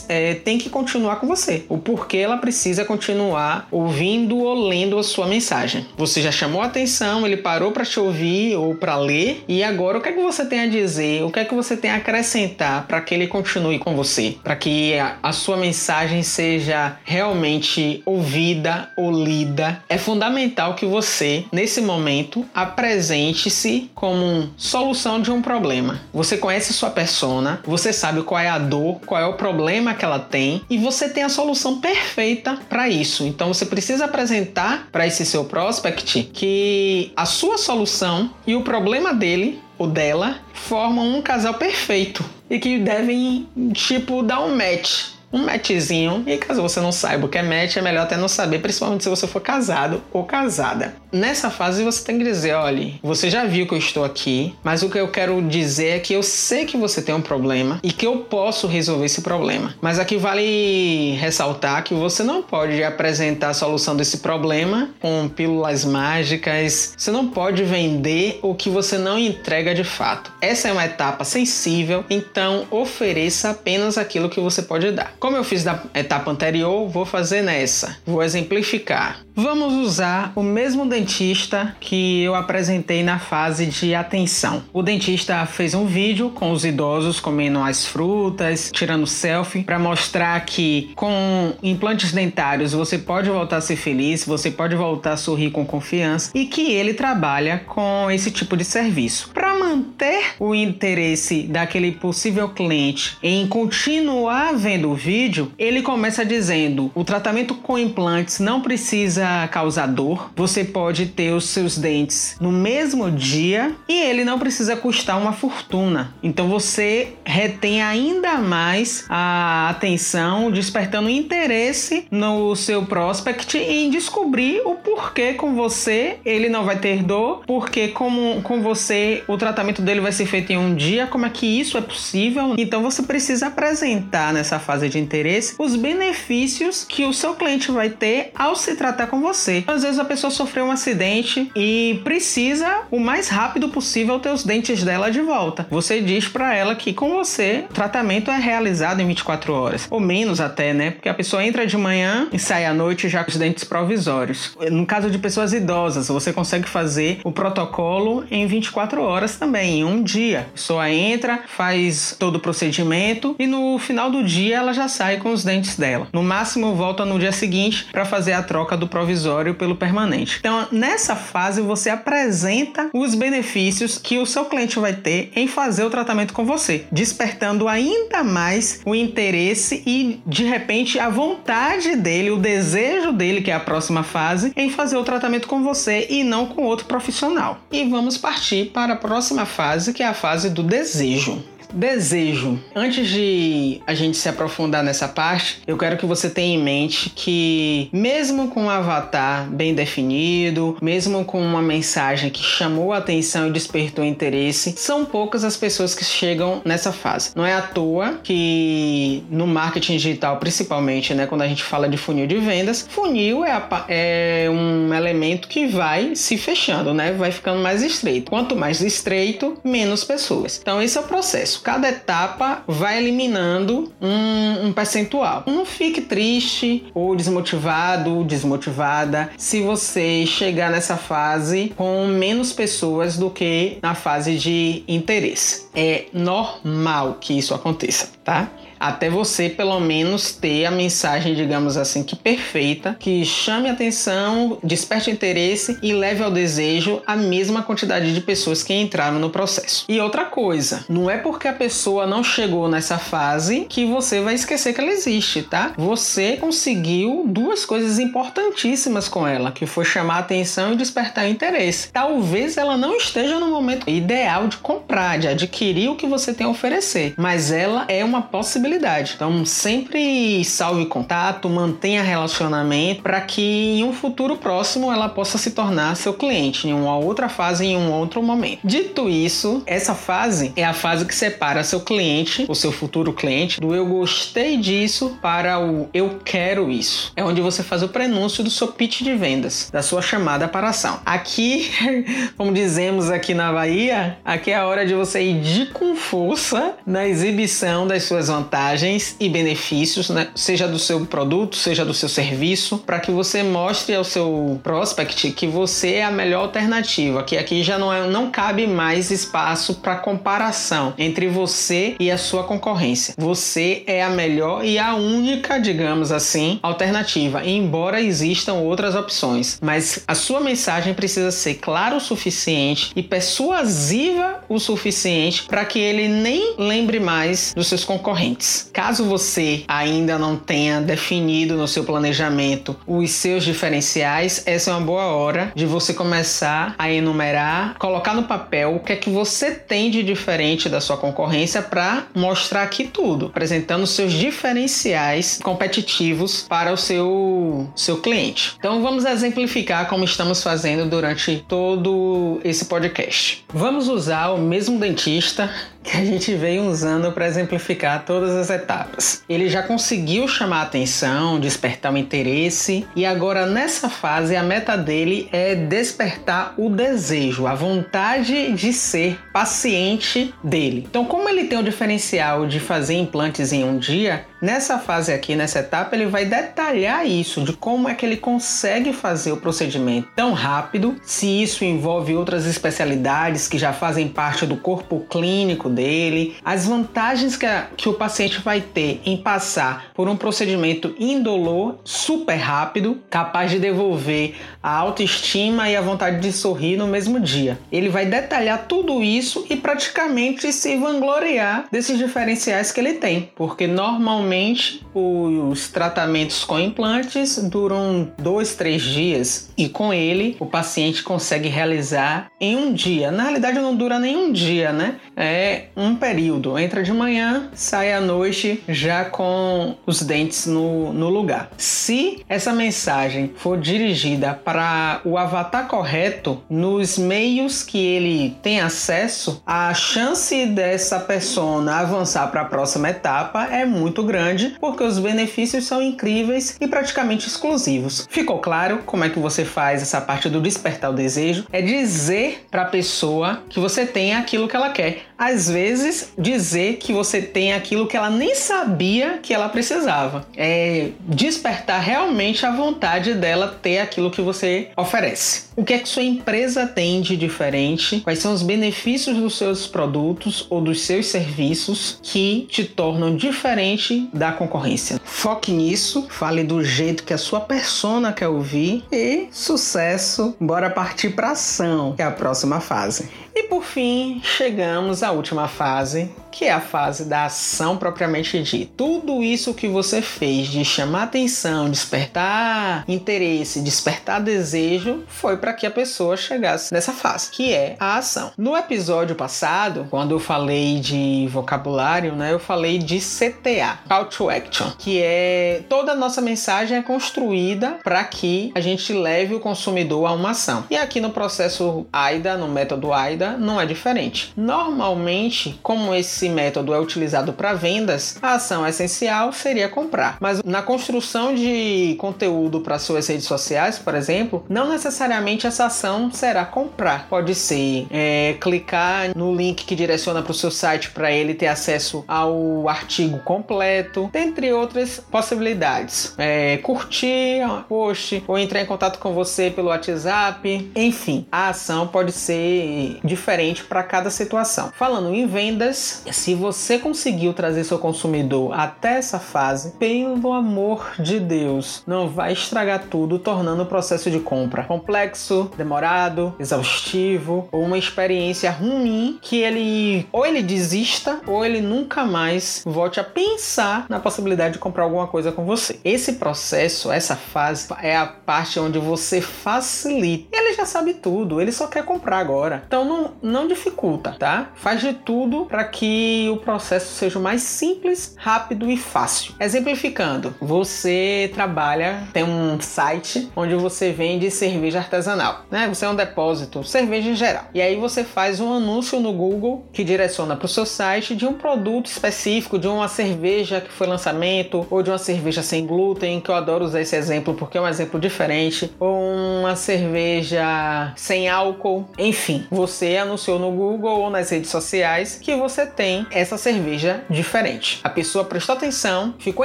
é, 0.08 0.34
tem 0.34 0.58
que 0.58 0.68
continuar 0.68 1.16
com 1.16 1.28
você, 1.28 1.64
o 1.68 1.78
porquê 1.78 2.18
ela 2.18 2.38
precisa 2.38 2.84
continuar 2.84 3.68
ouvindo 3.70 4.38
ou 4.38 4.66
lendo 4.66 4.98
a 4.98 5.04
sua 5.04 5.28
mensagem. 5.28 5.86
Você 5.96 6.20
já 6.20 6.32
chamou 6.32 6.60
a 6.60 6.66
atenção, 6.66 7.24
ele 7.24 7.36
parou 7.36 7.70
para 7.70 7.84
te 7.84 8.00
ouvir 8.00 8.56
ou 8.56 8.74
para 8.74 8.96
ler 8.96 9.44
e 9.46 9.62
agora 9.62 9.98
o 9.98 10.00
que 10.00 10.08
é 10.08 10.12
que 10.12 10.20
você 10.20 10.44
tem 10.44 10.60
a 10.60 10.66
dizer? 10.66 11.22
O 11.22 11.30
que 11.30 11.38
é 11.38 11.44
que 11.44 11.54
você 11.54 11.83
tem 11.84 11.90
a 11.90 11.96
acrescentar 11.96 12.86
para 12.86 12.98
que 13.02 13.14
ele 13.14 13.26
continue 13.26 13.78
com 13.78 13.94
você, 13.94 14.38
para 14.42 14.56
que 14.56 14.98
a, 14.98 15.18
a 15.22 15.32
sua 15.32 15.54
mensagem 15.58 16.22
seja 16.22 16.96
realmente 17.04 18.02
ouvida 18.06 18.88
ou 18.96 19.12
lida. 19.12 19.82
É 19.86 19.98
fundamental 19.98 20.76
que 20.76 20.86
você, 20.86 21.44
nesse 21.52 21.82
momento, 21.82 22.42
apresente-se 22.54 23.90
como 23.94 24.48
solução 24.56 25.20
de 25.20 25.30
um 25.30 25.42
problema. 25.42 26.00
Você 26.10 26.38
conhece 26.38 26.72
sua 26.72 26.88
persona, 26.88 27.60
você 27.66 27.92
sabe 27.92 28.22
qual 28.22 28.40
é 28.40 28.48
a 28.48 28.58
dor, 28.58 29.00
qual 29.04 29.20
é 29.20 29.26
o 29.26 29.34
problema 29.34 29.92
que 29.92 30.06
ela 30.06 30.18
tem 30.18 30.62
e 30.70 30.78
você 30.78 31.10
tem 31.10 31.22
a 31.22 31.28
solução 31.28 31.82
perfeita 31.82 32.58
para 32.66 32.88
isso. 32.88 33.24
Então 33.26 33.52
você 33.52 33.66
precisa 33.66 34.06
apresentar 34.06 34.88
para 34.90 35.06
esse 35.06 35.26
seu 35.26 35.44
prospect 35.44 36.30
que 36.32 37.12
a 37.14 37.26
sua 37.26 37.58
solução 37.58 38.30
e 38.46 38.56
o 38.56 38.62
problema 38.62 39.12
dele 39.12 39.62
ou 39.78 39.86
dela 39.86 40.38
formam 40.52 41.16
um 41.16 41.22
casal 41.22 41.54
perfeito 41.54 42.24
e 42.48 42.58
que 42.58 42.78
devem, 42.78 43.48
tipo, 43.72 44.22
dar 44.22 44.40
um 44.40 44.56
match 44.56 45.14
um 45.34 45.44
matchzinho. 45.44 46.22
E 46.28 46.36
caso 46.38 46.62
você 46.62 46.80
não 46.80 46.92
saiba 46.92 47.26
o 47.26 47.28
que 47.28 47.36
é 47.36 47.42
match, 47.42 47.76
é 47.76 47.82
melhor 47.82 48.04
até 48.04 48.16
não 48.16 48.28
saber, 48.28 48.60
principalmente 48.60 49.02
se 49.02 49.10
você 49.10 49.26
for 49.26 49.40
casado 49.40 50.00
ou 50.12 50.24
casada. 50.24 50.94
Nessa 51.14 51.48
fase 51.48 51.84
você 51.84 52.04
tem 52.04 52.18
que 52.18 52.24
dizer: 52.24 52.54
olha, 52.54 52.94
você 53.00 53.30
já 53.30 53.44
viu 53.44 53.68
que 53.68 53.72
eu 53.72 53.78
estou 53.78 54.02
aqui, 54.02 54.52
mas 54.64 54.82
o 54.82 54.90
que 54.90 54.98
eu 54.98 55.06
quero 55.06 55.40
dizer 55.40 55.90
é 55.90 55.98
que 56.00 56.12
eu 56.12 56.24
sei 56.24 56.64
que 56.64 56.76
você 56.76 57.00
tem 57.00 57.14
um 57.14 57.20
problema 57.20 57.78
e 57.84 57.92
que 57.92 58.04
eu 58.04 58.16
posso 58.16 58.66
resolver 58.66 59.06
esse 59.06 59.22
problema. 59.22 59.76
Mas 59.80 60.00
aqui 60.00 60.16
vale 60.16 61.12
ressaltar 61.12 61.84
que 61.84 61.94
você 61.94 62.24
não 62.24 62.42
pode 62.42 62.82
apresentar 62.82 63.50
a 63.50 63.54
solução 63.54 63.94
desse 63.94 64.18
problema 64.18 64.90
com 65.00 65.28
pílulas 65.28 65.84
mágicas. 65.84 66.94
Você 66.96 67.12
não 67.12 67.28
pode 67.28 67.62
vender 67.62 68.40
o 68.42 68.52
que 68.52 68.68
você 68.68 68.98
não 68.98 69.16
entrega 69.16 69.72
de 69.72 69.84
fato. 69.84 70.32
Essa 70.40 70.66
é 70.66 70.72
uma 70.72 70.84
etapa 70.84 71.22
sensível, 71.22 72.04
então 72.10 72.66
ofereça 72.72 73.50
apenas 73.50 73.96
aquilo 73.96 74.28
que 74.28 74.40
você 74.40 74.62
pode 74.62 74.90
dar. 74.90 75.14
Como 75.20 75.36
eu 75.36 75.44
fiz 75.44 75.62
na 75.62 75.80
etapa 75.94 76.28
anterior, 76.28 76.88
vou 76.88 77.06
fazer 77.06 77.40
nessa. 77.40 77.98
Vou 78.04 78.20
exemplificar. 78.20 79.20
Vamos 79.36 79.74
usar 79.74 80.32
o 80.36 80.44
mesmo 80.44 80.86
dentista 80.86 81.74
que 81.80 82.22
eu 82.22 82.36
apresentei 82.36 83.02
na 83.02 83.18
fase 83.18 83.66
de 83.66 83.92
atenção. 83.92 84.62
O 84.72 84.80
dentista 84.80 85.44
fez 85.44 85.74
um 85.74 85.86
vídeo 85.86 86.30
com 86.30 86.52
os 86.52 86.64
idosos 86.64 87.18
comendo 87.18 87.58
as 87.58 87.84
frutas, 87.84 88.70
tirando 88.72 89.08
selfie, 89.08 89.64
para 89.64 89.76
mostrar 89.76 90.38
que 90.46 90.92
com 90.94 91.52
implantes 91.64 92.12
dentários 92.12 92.72
você 92.72 92.96
pode 92.96 93.28
voltar 93.28 93.56
a 93.56 93.60
ser 93.60 93.74
feliz, 93.74 94.24
você 94.24 94.52
pode 94.52 94.76
voltar 94.76 95.14
a 95.14 95.16
sorrir 95.16 95.50
com 95.50 95.66
confiança 95.66 96.30
e 96.32 96.46
que 96.46 96.70
ele 96.70 96.94
trabalha 96.94 97.58
com 97.66 98.08
esse 98.12 98.30
tipo 98.30 98.56
de 98.56 98.64
serviço. 98.64 99.30
Para 99.34 99.58
manter 99.58 100.36
o 100.38 100.54
interesse 100.54 101.42
daquele 101.42 101.90
possível 101.90 102.50
cliente 102.50 103.18
em 103.20 103.48
continuar 103.48 104.54
vendo 104.54 104.92
o 104.92 104.94
vídeo, 104.94 105.50
ele 105.58 105.82
começa 105.82 106.24
dizendo: 106.24 106.92
o 106.94 107.02
tratamento 107.02 107.56
com 107.56 107.76
implantes 107.76 108.38
não 108.38 108.60
precisa 108.60 109.23
causar 109.50 109.86
dor, 109.86 110.30
você 110.36 110.64
pode 110.64 111.06
ter 111.06 111.32
os 111.32 111.44
seus 111.44 111.78
dentes 111.78 112.36
no 112.40 112.52
mesmo 112.52 113.10
dia 113.10 113.74
e 113.88 114.00
ele 114.02 114.24
não 114.24 114.38
precisa 114.38 114.76
custar 114.76 115.20
uma 115.20 115.32
fortuna. 115.32 116.14
Então 116.22 116.48
você 116.48 117.14
retém 117.24 117.82
ainda 117.82 118.36
mais 118.38 119.04
a 119.08 119.68
atenção, 119.70 120.50
despertando 120.50 121.08
interesse 121.08 122.06
no 122.10 122.54
seu 122.56 122.84
prospect 122.84 123.56
em 123.56 123.90
descobrir 123.90 124.60
o 124.64 124.74
porquê 124.74 125.34
com 125.34 125.54
você 125.54 126.18
ele 126.24 126.48
não 126.48 126.64
vai 126.64 126.78
ter 126.78 127.02
dor, 127.02 127.42
porque 127.46 127.88
como 127.88 128.42
com 128.42 128.62
você 128.62 129.22
o 129.28 129.36
tratamento 129.36 129.82
dele 129.82 130.00
vai 130.00 130.12
ser 130.12 130.26
feito 130.26 130.52
em 130.52 130.56
um 130.56 130.74
dia, 130.74 131.06
como 131.06 131.26
é 131.26 131.30
que 131.30 131.46
isso 131.46 131.76
é 131.76 131.80
possível? 131.80 132.54
Então 132.58 132.82
você 132.82 133.02
precisa 133.02 133.48
apresentar 133.48 134.32
nessa 134.32 134.58
fase 134.58 134.88
de 134.88 134.98
interesse, 134.98 135.54
os 135.58 135.76
benefícios 135.76 136.84
que 136.88 137.04
o 137.04 137.12
seu 137.12 137.34
cliente 137.34 137.70
vai 137.70 137.90
ter 137.90 138.30
ao 138.34 138.56
se 138.56 138.74
tratar 138.74 139.06
com 139.14 139.20
você. 139.20 139.62
Às 139.68 139.84
vezes 139.84 140.00
a 140.00 140.04
pessoa 140.04 140.30
sofreu 140.30 140.64
um 140.64 140.72
acidente 140.72 141.48
e 141.54 142.00
precisa 142.02 142.82
o 142.90 142.98
mais 142.98 143.28
rápido 143.28 143.68
possível 143.68 144.18
ter 144.18 144.30
os 144.30 144.42
dentes 144.42 144.82
dela 144.82 145.08
de 145.08 145.20
volta. 145.20 145.66
Você 145.70 146.00
diz 146.00 146.26
para 146.26 146.52
ela 146.52 146.74
que 146.74 146.92
com 146.92 147.10
você 147.10 147.64
o 147.70 147.72
tratamento 147.72 148.28
é 148.28 148.36
realizado 148.36 149.00
em 149.00 149.06
24 149.06 149.52
horas, 149.52 149.86
ou 149.88 150.00
menos 150.00 150.40
até, 150.40 150.74
né? 150.74 150.90
Porque 150.90 151.08
a 151.08 151.14
pessoa 151.14 151.44
entra 151.44 151.64
de 151.64 151.76
manhã 151.76 152.26
e 152.32 152.38
sai 152.40 152.64
à 152.64 152.74
noite 152.74 153.08
já 153.08 153.22
com 153.22 153.30
os 153.30 153.36
dentes 153.36 153.62
provisórios. 153.62 154.56
No 154.72 154.84
caso 154.84 155.08
de 155.08 155.18
pessoas 155.18 155.52
idosas, 155.52 156.08
você 156.08 156.32
consegue 156.32 156.68
fazer 156.68 157.20
o 157.22 157.30
protocolo 157.30 158.24
em 158.32 158.48
24 158.48 159.00
horas 159.00 159.36
também, 159.36 159.80
em 159.80 159.84
um 159.84 160.02
dia. 160.02 160.40
A 160.40 160.54
pessoa 160.54 160.90
entra, 160.90 161.40
faz 161.46 162.16
todo 162.18 162.36
o 162.36 162.40
procedimento 162.40 163.36
e 163.38 163.46
no 163.46 163.78
final 163.78 164.10
do 164.10 164.24
dia 164.24 164.56
ela 164.56 164.72
já 164.72 164.88
sai 164.88 165.18
com 165.18 165.32
os 165.32 165.44
dentes 165.44 165.76
dela. 165.76 166.08
No 166.12 166.22
máximo, 166.22 166.74
volta 166.74 167.04
no 167.04 167.16
dia 167.16 167.32
seguinte 167.32 167.86
para 167.92 168.04
fazer 168.04 168.32
a 168.32 168.42
troca 168.42 168.76
do 168.76 168.88
provisório 169.04 169.54
pelo 169.54 169.76
permanente. 169.76 170.38
Então, 170.40 170.66
nessa 170.72 171.14
fase, 171.14 171.60
você 171.60 171.90
apresenta 171.90 172.88
os 172.94 173.14
benefícios 173.14 173.98
que 173.98 174.18
o 174.18 174.24
seu 174.24 174.46
cliente 174.46 174.78
vai 174.78 174.94
ter 174.94 175.30
em 175.36 175.46
fazer 175.46 175.84
o 175.84 175.90
tratamento 175.90 176.32
com 176.32 176.46
você, 176.46 176.86
despertando 176.90 177.68
ainda 177.68 178.24
mais 178.24 178.80
o 178.86 178.94
interesse 178.94 179.82
e, 179.86 180.22
de 180.26 180.44
repente, 180.44 180.98
a 180.98 181.10
vontade 181.10 181.96
dele, 181.96 182.30
o 182.30 182.38
desejo 182.38 183.12
dele, 183.12 183.42
que 183.42 183.50
é 183.50 183.54
a 183.54 183.60
próxima 183.60 184.02
fase, 184.02 184.52
em 184.56 184.70
fazer 184.70 184.96
o 184.96 185.04
tratamento 185.04 185.46
com 185.46 185.62
você 185.62 186.06
e 186.08 186.24
não 186.24 186.46
com 186.46 186.62
outro 186.62 186.86
profissional. 186.86 187.60
E 187.70 187.84
vamos 187.84 188.16
partir 188.16 188.70
para 188.70 188.94
a 188.94 188.96
próxima 188.96 189.44
fase, 189.44 189.92
que 189.92 190.02
é 190.02 190.06
a 190.06 190.14
fase 190.14 190.48
do 190.48 190.62
desejo. 190.62 191.44
Desejo. 191.72 192.58
Antes 192.74 193.08
de 193.08 193.80
a 193.86 193.94
gente 193.94 194.16
se 194.16 194.28
aprofundar 194.28 194.82
nessa 194.82 195.08
parte, 195.08 195.62
eu 195.66 195.76
quero 195.76 195.96
que 195.96 196.06
você 196.06 196.28
tenha 196.30 196.56
em 196.56 196.62
mente 196.62 197.10
que, 197.10 197.88
mesmo 197.92 198.48
com 198.48 198.64
um 198.64 198.70
avatar 198.70 199.48
bem 199.50 199.74
definido, 199.74 200.76
mesmo 200.80 201.24
com 201.24 201.40
uma 201.40 201.62
mensagem 201.62 202.30
que 202.30 202.42
chamou 202.42 202.92
a 202.92 202.98
atenção 202.98 203.48
e 203.48 203.52
despertou 203.52 204.04
interesse, 204.04 204.74
são 204.76 205.04
poucas 205.04 205.44
as 205.44 205.56
pessoas 205.56 205.94
que 205.94 206.04
chegam 206.04 206.62
nessa 206.64 206.92
fase. 206.92 207.30
Não 207.34 207.44
é 207.44 207.54
à 207.54 207.62
toa 207.62 208.20
que 208.22 209.22
no 209.30 209.46
marketing 209.46 209.96
digital, 209.96 210.38
principalmente, 210.38 211.14
né, 211.14 211.26
quando 211.26 211.42
a 211.42 211.48
gente 211.48 211.62
fala 211.62 211.88
de 211.88 211.96
funil 211.96 212.26
de 212.26 212.38
vendas, 212.38 212.86
funil 212.88 213.44
é, 213.44 213.52
a, 213.52 213.84
é 213.88 214.48
um 214.50 214.92
elemento 214.92 215.48
que 215.48 215.66
vai 215.66 216.14
se 216.14 216.36
fechando, 216.36 216.94
né? 216.94 217.12
Vai 217.12 217.30
ficando 217.30 217.60
mais 217.60 217.82
estreito. 217.82 218.30
Quanto 218.30 218.56
mais 218.56 218.80
estreito, 218.80 219.58
menos 219.64 220.04
pessoas. 220.04 220.58
Então, 220.60 220.80
esse 220.80 220.96
é 220.96 221.00
o 221.00 221.04
processo. 221.04 221.53
Cada 221.60 221.88
etapa 221.88 222.62
vai 222.66 222.98
eliminando 222.98 223.92
um, 224.00 224.66
um 224.66 224.72
percentual. 224.72 225.44
Não 225.46 225.64
fique 225.64 226.00
triste 226.00 226.86
ou 226.94 227.14
desmotivado, 227.14 228.24
desmotivada, 228.24 229.30
se 229.36 229.62
você 229.62 230.24
chegar 230.26 230.70
nessa 230.70 230.96
fase 230.96 231.72
com 231.76 232.06
menos 232.06 232.52
pessoas 232.52 233.16
do 233.16 233.30
que 233.30 233.78
na 233.82 233.94
fase 233.94 234.36
de 234.36 234.84
interesse. 234.88 235.68
É 235.74 236.06
normal 236.12 237.18
que 237.20 237.36
isso 237.36 237.54
aconteça, 237.54 238.10
tá? 238.22 238.50
Até 238.78 239.08
você 239.08 239.48
pelo 239.48 239.78
menos 239.80 240.32
ter 240.32 240.66
a 240.66 240.70
mensagem, 240.70 241.34
digamos 241.34 241.76
assim, 241.76 242.02
que 242.02 242.16
perfeita, 242.16 242.96
que 242.98 243.24
chame 243.24 243.68
atenção, 243.68 244.58
desperte 244.62 245.10
interesse 245.10 245.78
e 245.82 245.92
leve 245.92 246.22
ao 246.22 246.30
desejo 246.30 247.02
a 247.06 247.16
mesma 247.16 247.62
quantidade 247.62 248.12
de 248.12 248.20
pessoas 248.20 248.62
que 248.62 248.74
entraram 248.74 249.18
no 249.18 249.30
processo. 249.30 249.84
E 249.88 250.00
outra 250.00 250.24
coisa, 250.24 250.84
não 250.88 251.08
é 251.08 251.16
porque 251.16 251.48
a 251.48 251.52
pessoa 251.52 252.06
não 252.06 252.22
chegou 252.22 252.68
nessa 252.68 252.98
fase 252.98 253.66
que 253.68 253.84
você 253.84 254.20
vai 254.20 254.34
esquecer 254.34 254.72
que 254.72 254.80
ela 254.80 254.90
existe, 254.90 255.42
tá? 255.42 255.72
Você 255.76 256.36
conseguiu 256.36 257.24
duas 257.26 257.64
coisas 257.64 257.98
importantíssimas 257.98 259.08
com 259.08 259.26
ela, 259.26 259.52
que 259.52 259.66
foi 259.66 259.84
chamar 259.84 260.18
atenção 260.18 260.72
e 260.72 260.76
despertar 260.76 261.28
interesse. 261.28 261.88
Talvez 261.92 262.56
ela 262.56 262.76
não 262.76 262.96
esteja 262.96 263.38
no 263.38 263.48
momento 263.48 263.88
ideal 263.88 264.48
de 264.48 264.58
comprar, 264.58 265.18
de 265.18 265.28
adquirir 265.28 265.88
o 265.88 265.96
que 265.96 266.06
você 266.06 266.34
tem 266.34 266.46
a 266.46 266.50
oferecer, 266.50 267.14
mas 267.16 267.50
ela 267.50 267.84
é 267.88 268.04
uma 268.04 268.22
possibilidade 268.22 268.73
então, 269.14 269.44
sempre 269.44 270.44
salve 270.44 270.86
contato, 270.86 271.48
mantenha 271.48 272.02
relacionamento 272.02 273.02
para 273.02 273.20
que 273.20 273.78
em 273.78 273.84
um 273.84 273.92
futuro 273.92 274.36
próximo 274.36 274.92
ela 274.92 275.08
possa 275.08 275.38
se 275.38 275.52
tornar 275.52 275.96
seu 275.96 276.14
cliente 276.14 276.68
em 276.68 276.72
uma 276.72 276.96
outra 276.96 277.28
fase, 277.28 277.64
em 277.64 277.76
um 277.76 277.92
outro 277.92 278.22
momento. 278.22 278.60
Dito 278.64 279.08
isso, 279.08 279.62
essa 279.66 279.94
fase 279.94 280.52
é 280.56 280.64
a 280.64 280.72
fase 280.72 281.04
que 281.04 281.14
separa 281.14 281.62
seu 281.62 281.80
cliente, 281.80 282.46
o 282.48 282.54
seu 282.54 282.72
futuro 282.72 283.12
cliente, 283.12 283.60
do 283.60 283.74
eu 283.74 283.86
gostei 283.86 284.56
disso 284.56 285.18
para 285.22 285.60
o 285.60 285.88
eu 285.92 286.18
quero 286.24 286.70
isso. 286.70 287.12
É 287.16 287.22
onde 287.22 287.40
você 287.40 287.62
faz 287.62 287.82
o 287.82 287.88
prenúncio 287.88 288.42
do 288.42 288.50
seu 288.50 288.68
pitch 288.68 289.02
de 289.02 289.14
vendas, 289.14 289.70
da 289.72 289.82
sua 289.82 290.02
chamada 290.02 290.48
para 290.48 290.70
ação. 290.70 291.00
Aqui, 291.04 291.70
como 292.36 292.52
dizemos 292.52 293.10
aqui 293.10 293.34
na 293.34 293.52
Bahia, 293.52 294.18
aqui 294.24 294.50
é 294.50 294.56
a 294.56 294.66
hora 294.66 294.84
de 294.84 294.94
você 294.94 295.22
ir 295.22 295.40
de 295.40 295.66
com 295.66 295.94
força 295.94 296.74
na 296.86 297.06
exibição 297.06 297.86
das 297.86 298.04
suas 298.04 298.28
vantagens 298.28 298.53
vantagens 298.54 299.16
e 299.18 299.28
benefícios, 299.28 300.08
né? 300.10 300.28
seja 300.34 300.68
do 300.68 300.78
seu 300.78 301.04
produto, 301.04 301.56
seja 301.56 301.84
do 301.84 301.92
seu 301.92 302.08
serviço, 302.08 302.78
para 302.78 303.00
que 303.00 303.10
você 303.10 303.42
mostre 303.42 303.96
ao 303.96 304.04
seu 304.04 304.60
prospect 304.62 305.32
que 305.32 305.46
você 305.46 305.94
é 305.94 306.04
a 306.04 306.10
melhor 306.10 306.42
alternativa, 306.42 307.24
que 307.24 307.36
aqui 307.36 307.64
já 307.64 307.76
não, 307.76 307.92
é, 307.92 308.06
não 308.06 308.30
cabe 308.30 308.66
mais 308.66 309.10
espaço 309.10 309.74
para 309.76 309.96
comparação 309.96 310.94
entre 310.96 311.26
você 311.26 311.96
e 311.98 312.12
a 312.12 312.16
sua 312.16 312.44
concorrência. 312.44 313.14
Você 313.18 313.82
é 313.88 314.04
a 314.04 314.10
melhor 314.10 314.64
e 314.64 314.78
a 314.78 314.94
única, 314.94 315.58
digamos 315.58 316.12
assim, 316.12 316.60
alternativa, 316.62 317.44
embora 317.44 318.00
existam 318.00 318.54
outras 318.54 318.94
opções, 318.94 319.58
mas 319.60 320.04
a 320.06 320.14
sua 320.14 320.40
mensagem 320.40 320.94
precisa 320.94 321.32
ser 321.32 321.54
clara 321.54 321.96
o 321.96 322.00
suficiente 322.00 322.92
e 322.94 323.02
persuasiva 323.02 324.44
o 324.48 324.60
suficiente 324.60 325.42
para 325.44 325.64
que 325.64 325.80
ele 325.80 326.06
nem 326.06 326.54
lembre 326.56 327.00
mais 327.00 327.52
dos 327.52 327.66
seus 327.66 327.84
concorrentes. 327.84 328.43
Caso 328.72 329.04
você 329.04 329.64
ainda 329.68 330.18
não 330.18 330.36
tenha 330.36 330.80
definido 330.80 331.56
no 331.56 331.68
seu 331.68 331.84
planejamento 331.84 332.76
os 332.86 333.10
seus 333.10 333.44
diferenciais, 333.44 334.42
essa 334.46 334.70
é 334.70 334.74
uma 334.74 334.80
boa 334.80 335.06
hora 335.06 335.52
de 335.54 335.66
você 335.66 335.94
começar 335.94 336.74
a 336.78 336.90
enumerar, 336.90 337.76
colocar 337.78 338.14
no 338.14 338.24
papel 338.24 338.76
o 338.76 338.80
que 338.80 338.92
é 338.92 338.96
que 338.96 339.10
você 339.10 339.52
tem 339.52 339.90
de 339.90 340.02
diferente 340.02 340.68
da 340.68 340.80
sua 340.80 340.96
concorrência 340.96 341.62
para 341.62 342.06
mostrar 342.14 342.62
aqui 342.62 342.84
tudo, 342.84 343.26
apresentando 343.26 343.86
seus 343.86 344.12
diferenciais 344.12 345.40
competitivos 345.42 346.46
para 346.48 346.72
o 346.72 346.76
seu, 346.76 347.68
seu 347.74 347.98
cliente. 347.98 348.54
Então 348.58 348.82
vamos 348.82 349.04
exemplificar 349.04 349.88
como 349.88 350.04
estamos 350.04 350.42
fazendo 350.42 350.88
durante 350.88 351.44
todo 351.48 352.40
esse 352.44 352.64
podcast. 352.66 353.44
Vamos 353.52 353.88
usar 353.88 354.30
o 354.30 354.38
mesmo 354.38 354.78
dentista 354.78 355.50
que 355.84 355.96
a 355.96 356.04
gente 356.04 356.34
veio 356.34 356.64
usando 356.64 357.12
para 357.12 357.26
exemplificar 357.26 358.04
todas 358.04 358.34
as 358.34 358.48
etapas. 358.48 359.22
Ele 359.28 359.50
já 359.50 359.62
conseguiu 359.62 360.26
chamar 360.26 360.60
a 360.60 360.62
atenção, 360.62 361.38
despertar 361.38 361.92
o 361.92 361.98
interesse 361.98 362.86
e 362.96 363.04
agora 363.04 363.46
nessa 363.46 363.90
fase 363.90 364.34
a 364.34 364.42
meta 364.42 364.76
dele 364.76 365.28
é 365.30 365.54
despertar 365.54 366.54
o 366.56 366.70
desejo, 366.70 367.46
a 367.46 367.54
vontade 367.54 368.52
de 368.52 368.72
ser 368.72 369.18
paciente 369.32 370.34
dele. 370.42 370.86
Então, 370.88 371.04
como 371.04 371.28
ele 371.28 371.44
tem 371.44 371.58
o 371.58 371.62
diferencial 371.62 372.46
de 372.46 372.58
fazer 372.58 372.94
implantes 372.94 373.52
em 373.52 373.62
um 373.62 373.76
dia, 373.76 374.24
Nessa 374.44 374.78
fase 374.78 375.10
aqui, 375.10 375.34
nessa 375.34 375.60
etapa, 375.60 375.96
ele 375.96 376.04
vai 376.04 376.26
detalhar 376.26 377.06
isso, 377.06 377.40
de 377.40 377.54
como 377.54 377.88
é 377.88 377.94
que 377.94 378.04
ele 378.04 378.18
consegue 378.18 378.92
fazer 378.92 379.32
o 379.32 379.38
procedimento 379.38 380.10
tão 380.14 380.34
rápido, 380.34 380.96
se 381.02 381.26
isso 381.42 381.64
envolve 381.64 382.14
outras 382.14 382.44
especialidades 382.44 383.48
que 383.48 383.56
já 383.56 383.72
fazem 383.72 384.06
parte 384.06 384.44
do 384.44 384.58
corpo 384.58 385.00
clínico 385.08 385.70
dele, 385.70 386.36
as 386.44 386.66
vantagens 386.66 387.38
que, 387.38 387.46
a, 387.46 387.68
que 387.74 387.88
o 387.88 387.94
paciente 387.94 388.38
vai 388.40 388.60
ter 388.60 389.00
em 389.06 389.16
passar 389.16 389.86
por 389.94 390.10
um 390.10 390.16
procedimento 390.16 390.94
indolor, 390.98 391.78
super 391.82 392.36
rápido, 392.36 393.00
capaz 393.08 393.50
de 393.50 393.58
devolver 393.58 394.34
a 394.62 394.76
autoestima 394.76 395.70
e 395.70 395.76
a 395.76 395.80
vontade 395.80 396.20
de 396.20 396.30
sorrir 396.30 396.76
no 396.76 396.86
mesmo 396.86 397.18
dia. 397.18 397.58
Ele 397.72 397.88
vai 397.88 398.04
detalhar 398.04 398.66
tudo 398.66 399.02
isso 399.02 399.46
e 399.48 399.56
praticamente 399.56 400.52
se 400.52 400.76
vangloriar 400.76 401.64
desses 401.72 401.96
diferenciais 401.96 402.70
que 402.70 402.78
ele 402.78 402.92
tem, 402.92 403.30
porque 403.34 403.66
normalmente 403.66 404.33
Geralmente, 404.34 404.84
os 404.92 405.68
tratamentos 405.68 406.44
com 406.44 406.58
implantes 406.58 407.38
duram 407.38 408.12
dois, 408.18 408.56
três 408.56 408.82
dias 408.82 409.50
e 409.56 409.68
com 409.68 409.92
ele 409.92 410.36
o 410.40 410.46
paciente 410.46 411.04
consegue 411.04 411.48
realizar 411.48 412.30
em 412.40 412.56
um 412.56 412.72
dia. 412.72 413.12
Na 413.12 413.24
realidade, 413.24 413.60
não 413.60 413.76
dura 413.76 413.98
nem 413.98 414.16
um 414.16 414.32
dia, 414.32 414.72
né? 414.72 414.96
É 415.16 415.66
um 415.76 415.94
período. 415.94 416.58
Entra 416.58 416.82
de 416.82 416.92
manhã, 416.92 417.48
sai 417.54 417.92
à 417.92 418.00
noite 418.00 418.62
já 418.68 419.04
com 419.04 419.76
os 419.86 420.02
dentes 420.02 420.46
no, 420.46 420.92
no 420.92 421.08
lugar. 421.08 421.50
Se 421.56 422.24
essa 422.28 422.52
mensagem 422.52 423.32
for 423.36 423.56
dirigida 423.56 424.34
para 424.34 425.00
o 425.04 425.16
avatar 425.16 425.68
correto, 425.68 426.42
nos 426.50 426.98
meios 426.98 427.62
que 427.62 427.78
ele 427.78 428.36
tem 428.42 428.60
acesso, 428.60 429.40
a 429.46 429.72
chance 429.74 430.46
dessa 430.46 430.98
persona 430.98 431.76
avançar 431.76 432.26
para 432.32 432.40
a 432.40 432.46
próxima 432.46 432.90
etapa 432.90 433.44
é 433.44 433.64
muito 433.64 434.02
grande 434.02 434.23
grande, 434.24 434.56
porque 434.58 434.82
os 434.82 434.98
benefícios 434.98 435.64
são 435.64 435.82
incríveis 435.82 436.56
e 436.60 436.66
praticamente 436.66 437.28
exclusivos. 437.28 438.08
Ficou 438.10 438.38
claro 438.38 438.80
como 438.86 439.04
é 439.04 439.10
que 439.10 439.18
você 439.18 439.44
faz 439.44 439.82
essa 439.82 440.00
parte 440.00 440.30
do 440.30 440.40
despertar 440.40 440.90
o 440.90 440.94
desejo? 440.94 441.46
É 441.52 441.60
dizer 441.60 442.46
para 442.50 442.62
a 442.62 442.66
pessoa 442.66 443.42
que 443.48 443.60
você 443.60 443.84
tem 443.84 444.14
aquilo 444.14 444.48
que 444.48 444.56
ela 444.56 444.70
quer. 444.70 445.02
Às 445.18 445.48
vezes, 445.48 446.12
dizer 446.18 446.76
que 446.76 446.92
você 446.92 447.22
tem 447.22 447.52
aquilo 447.52 447.86
que 447.86 447.96
ela 447.96 448.10
nem 448.10 448.34
sabia 448.34 449.18
que 449.22 449.32
ela 449.32 449.48
precisava. 449.48 450.26
É 450.36 450.90
despertar 451.00 451.80
realmente 451.80 452.44
a 452.44 452.50
vontade 452.54 453.14
dela 453.14 453.58
ter 453.62 453.78
aquilo 453.78 454.10
que 454.10 454.20
você 454.20 454.68
oferece. 454.76 455.44
O 455.56 455.64
que 455.64 455.72
é 455.72 455.78
que 455.78 455.88
sua 455.88 456.02
empresa 456.02 456.66
tem 456.66 457.00
de 457.00 457.16
diferente? 457.16 458.00
Quais 458.00 458.18
são 458.18 458.32
os 458.32 458.42
benefícios 458.42 459.16
dos 459.16 459.38
seus 459.38 459.66
produtos 459.66 460.46
ou 460.50 460.60
dos 460.60 460.82
seus 460.82 461.06
serviços 461.06 461.98
que 462.02 462.46
te 462.50 462.64
tornam 462.64 463.16
diferente 463.16 464.08
da 464.12 464.32
concorrência. 464.32 465.00
Foque 465.04 465.52
nisso, 465.52 466.06
fale 466.10 466.42
do 466.42 466.62
jeito 466.62 467.04
que 467.04 467.12
a 467.12 467.18
sua 467.18 467.40
persona 467.40 468.12
quer 468.12 468.28
ouvir 468.28 468.84
e 468.90 469.28
sucesso. 469.30 470.36
Bora 470.40 470.70
partir 470.70 471.10
para 471.10 471.30
ação, 471.30 471.94
que 471.94 472.02
é 472.02 472.04
a 472.04 472.10
próxima 472.10 472.60
fase. 472.60 473.08
E 473.44 473.46
por 473.46 473.62
fim, 473.62 474.22
chegamos 474.24 475.02
à 475.02 475.10
última 475.10 475.46
fase, 475.46 476.10
que 476.34 476.46
é 476.46 476.52
a 476.52 476.60
fase 476.60 477.04
da 477.04 477.26
ação 477.26 477.76
propriamente 477.76 478.42
dita. 478.42 478.72
Tudo 478.76 479.22
isso 479.22 479.54
que 479.54 479.68
você 479.68 480.02
fez 480.02 480.48
de 480.48 480.64
chamar 480.64 481.04
atenção, 481.04 481.70
despertar 481.70 482.84
interesse, 482.88 483.60
despertar 483.60 484.20
desejo, 484.20 485.04
foi 485.06 485.36
para 485.36 485.52
que 485.52 485.64
a 485.64 485.70
pessoa 485.70 486.16
chegasse 486.16 486.74
nessa 486.74 486.92
fase, 486.92 487.30
que 487.30 487.52
é 487.52 487.76
a 487.78 487.98
ação. 487.98 488.32
No 488.36 488.56
episódio 488.56 489.14
passado, 489.14 489.86
quando 489.88 490.10
eu 490.10 490.18
falei 490.18 490.80
de 490.80 491.28
vocabulário, 491.30 492.16
né, 492.16 492.32
eu 492.32 492.40
falei 492.40 492.78
de 492.78 492.98
CTA, 492.98 493.78
Call 493.88 494.06
to 494.06 494.28
Action, 494.28 494.72
que 494.76 495.00
é 495.00 495.62
toda 495.68 495.92
a 495.92 495.94
nossa 495.94 496.20
mensagem 496.20 496.78
é 496.78 496.82
construída 496.82 497.78
para 497.84 498.02
que 498.02 498.50
a 498.56 498.60
gente 498.60 498.92
leve 498.92 499.36
o 499.36 499.40
consumidor 499.40 500.06
a 500.06 500.12
uma 500.12 500.30
ação. 500.30 500.64
E 500.68 500.76
aqui 500.76 501.00
no 501.00 501.10
processo 501.10 501.86
AIDA, 501.92 502.36
no 502.36 502.48
método 502.48 502.92
AIDA, 502.92 503.36
não 503.36 503.60
é 503.60 503.66
diferente. 503.66 504.32
Normalmente, 504.36 505.60
como 505.62 505.94
esse 505.94 506.23
método 506.28 506.74
é 506.74 506.78
utilizado 506.78 507.32
para 507.32 507.54
vendas, 507.54 508.16
a 508.22 508.34
ação 508.34 508.66
essencial 508.66 509.32
seria 509.32 509.68
comprar. 509.68 510.16
Mas 510.20 510.42
na 510.42 510.62
construção 510.62 511.34
de 511.34 511.96
conteúdo 511.98 512.60
para 512.60 512.78
suas 512.78 513.06
redes 513.06 513.26
sociais, 513.26 513.78
por 513.78 513.94
exemplo, 513.94 514.44
não 514.48 514.68
necessariamente 514.68 515.46
essa 515.46 515.66
ação 515.66 516.10
será 516.10 516.44
comprar. 516.44 517.08
Pode 517.08 517.34
ser 517.34 517.86
é, 517.90 518.36
clicar 518.40 519.16
no 519.16 519.34
link 519.34 519.64
que 519.64 519.74
direciona 519.74 520.22
para 520.22 520.32
o 520.32 520.34
seu 520.34 520.50
site 520.50 520.90
para 520.90 521.10
ele 521.10 521.34
ter 521.34 521.46
acesso 521.46 522.04
ao 522.06 522.68
artigo 522.68 523.18
completo, 523.20 524.08
dentre 524.12 524.52
outras 524.52 525.00
possibilidades. 525.10 526.14
É, 526.18 526.58
curtir 526.58 527.42
post 527.68 528.22
ou 528.26 528.38
entrar 528.38 528.60
em 528.60 528.66
contato 528.66 528.98
com 528.98 529.12
você 529.12 529.50
pelo 529.50 529.68
WhatsApp. 529.68 530.70
Enfim, 530.74 531.26
a 531.30 531.48
ação 531.48 531.86
pode 531.86 532.12
ser 532.12 532.98
diferente 533.04 533.64
para 533.64 533.82
cada 533.82 534.10
situação. 534.10 534.72
Falando 534.76 535.14
em 535.14 535.26
vendas, 535.26 536.02
se 536.14 536.34
você 536.34 536.78
conseguiu 536.78 537.34
trazer 537.34 537.64
seu 537.64 537.78
consumidor 537.78 538.52
até 538.54 538.96
essa 538.96 539.18
fase, 539.18 539.72
pelo 539.72 540.32
amor 540.32 540.92
de 540.98 541.18
Deus, 541.18 541.82
não 541.86 542.08
vai 542.08 542.32
estragar 542.32 542.84
tudo, 542.88 543.18
tornando 543.18 543.64
o 543.64 543.66
processo 543.66 544.10
de 544.10 544.20
compra 544.20 544.62
complexo, 544.62 545.50
demorado, 545.56 546.34
exaustivo 546.38 547.48
ou 547.50 547.62
uma 547.62 547.76
experiência 547.76 548.50
ruim 548.50 549.18
que 549.20 549.42
ele 549.42 550.06
ou 550.12 550.24
ele 550.24 550.42
desista 550.42 551.20
ou 551.26 551.44
ele 551.44 551.60
nunca 551.60 552.04
mais 552.04 552.62
volte 552.64 553.00
a 553.00 553.04
pensar 553.04 553.86
na 553.88 553.98
possibilidade 553.98 554.54
de 554.54 554.60
comprar 554.60 554.84
alguma 554.84 555.08
coisa 555.08 555.32
com 555.32 555.44
você. 555.44 555.80
Esse 555.84 556.14
processo, 556.14 556.92
essa 556.92 557.16
fase 557.16 557.66
é 557.82 557.96
a 557.96 558.06
parte 558.06 558.60
onde 558.60 558.78
você 558.78 559.20
facilita. 559.20 560.28
Ele 560.32 560.54
já 560.54 560.64
sabe 560.64 560.94
tudo, 560.94 561.40
ele 561.40 561.50
só 561.50 561.66
quer 561.66 561.84
comprar 561.84 562.18
agora. 562.18 562.62
Então 562.66 562.84
não, 562.84 563.14
não 563.20 563.48
dificulta, 563.48 564.14
tá? 564.18 564.50
Faz 564.54 564.80
de 564.80 564.94
tudo 564.94 565.46
para 565.46 565.64
que 565.64 566.03
o 566.32 566.36
processo 566.36 566.94
seja 566.94 567.18
mais 567.18 567.42
simples, 567.42 568.14
rápido 568.18 568.70
e 568.70 568.76
fácil. 568.76 569.34
Exemplificando, 569.40 570.34
você 570.40 571.30
trabalha, 571.34 572.04
tem 572.12 572.24
um 572.24 572.60
site 572.60 573.30
onde 573.36 573.54
você 573.54 573.92
vende 573.92 574.30
cerveja 574.30 574.78
artesanal, 574.78 575.44
né? 575.50 575.68
Você 575.68 575.84
é 575.84 575.88
um 575.88 575.94
depósito, 575.94 576.64
cerveja 576.64 577.10
em 577.10 577.14
geral. 577.14 577.44
E 577.54 577.60
aí 577.60 577.76
você 577.76 578.04
faz 578.04 578.40
um 578.40 578.52
anúncio 578.52 579.00
no 579.00 579.12
Google 579.12 579.66
que 579.72 579.84
direciona 579.84 580.36
para 580.36 580.46
o 580.46 580.48
seu 580.48 580.66
site 580.66 581.14
de 581.14 581.26
um 581.26 581.34
produto 581.34 581.86
específico, 581.86 582.58
de 582.58 582.68
uma 582.68 582.88
cerveja 582.88 583.60
que 583.60 583.72
foi 583.72 583.86
lançamento, 583.86 584.66
ou 584.70 584.82
de 584.82 584.90
uma 584.90 584.98
cerveja 584.98 585.42
sem 585.42 585.66
glúten, 585.66 586.20
que 586.20 586.30
eu 586.30 586.34
adoro 586.34 586.64
usar 586.64 586.80
esse 586.80 586.96
exemplo 586.96 587.34
porque 587.34 587.58
é 587.58 587.60
um 587.60 587.68
exemplo 587.68 588.00
diferente, 588.00 588.72
ou 588.78 588.98
uma 589.40 589.56
cerveja 589.56 590.92
sem 590.96 591.28
álcool. 591.28 591.88
Enfim, 591.98 592.46
você 592.50 592.96
anunciou 592.96 593.38
no 593.38 593.50
Google 593.50 594.00
ou 594.00 594.10
nas 594.10 594.30
redes 594.30 594.50
sociais 594.50 595.18
que 595.20 595.34
você 595.34 595.66
tem 595.66 595.93
essa 596.10 596.36
cerveja 596.36 597.04
diferente. 597.08 597.80
A 597.84 597.88
pessoa 597.88 598.24
prestou 598.24 598.54
atenção, 598.54 599.14
ficou 599.18 599.44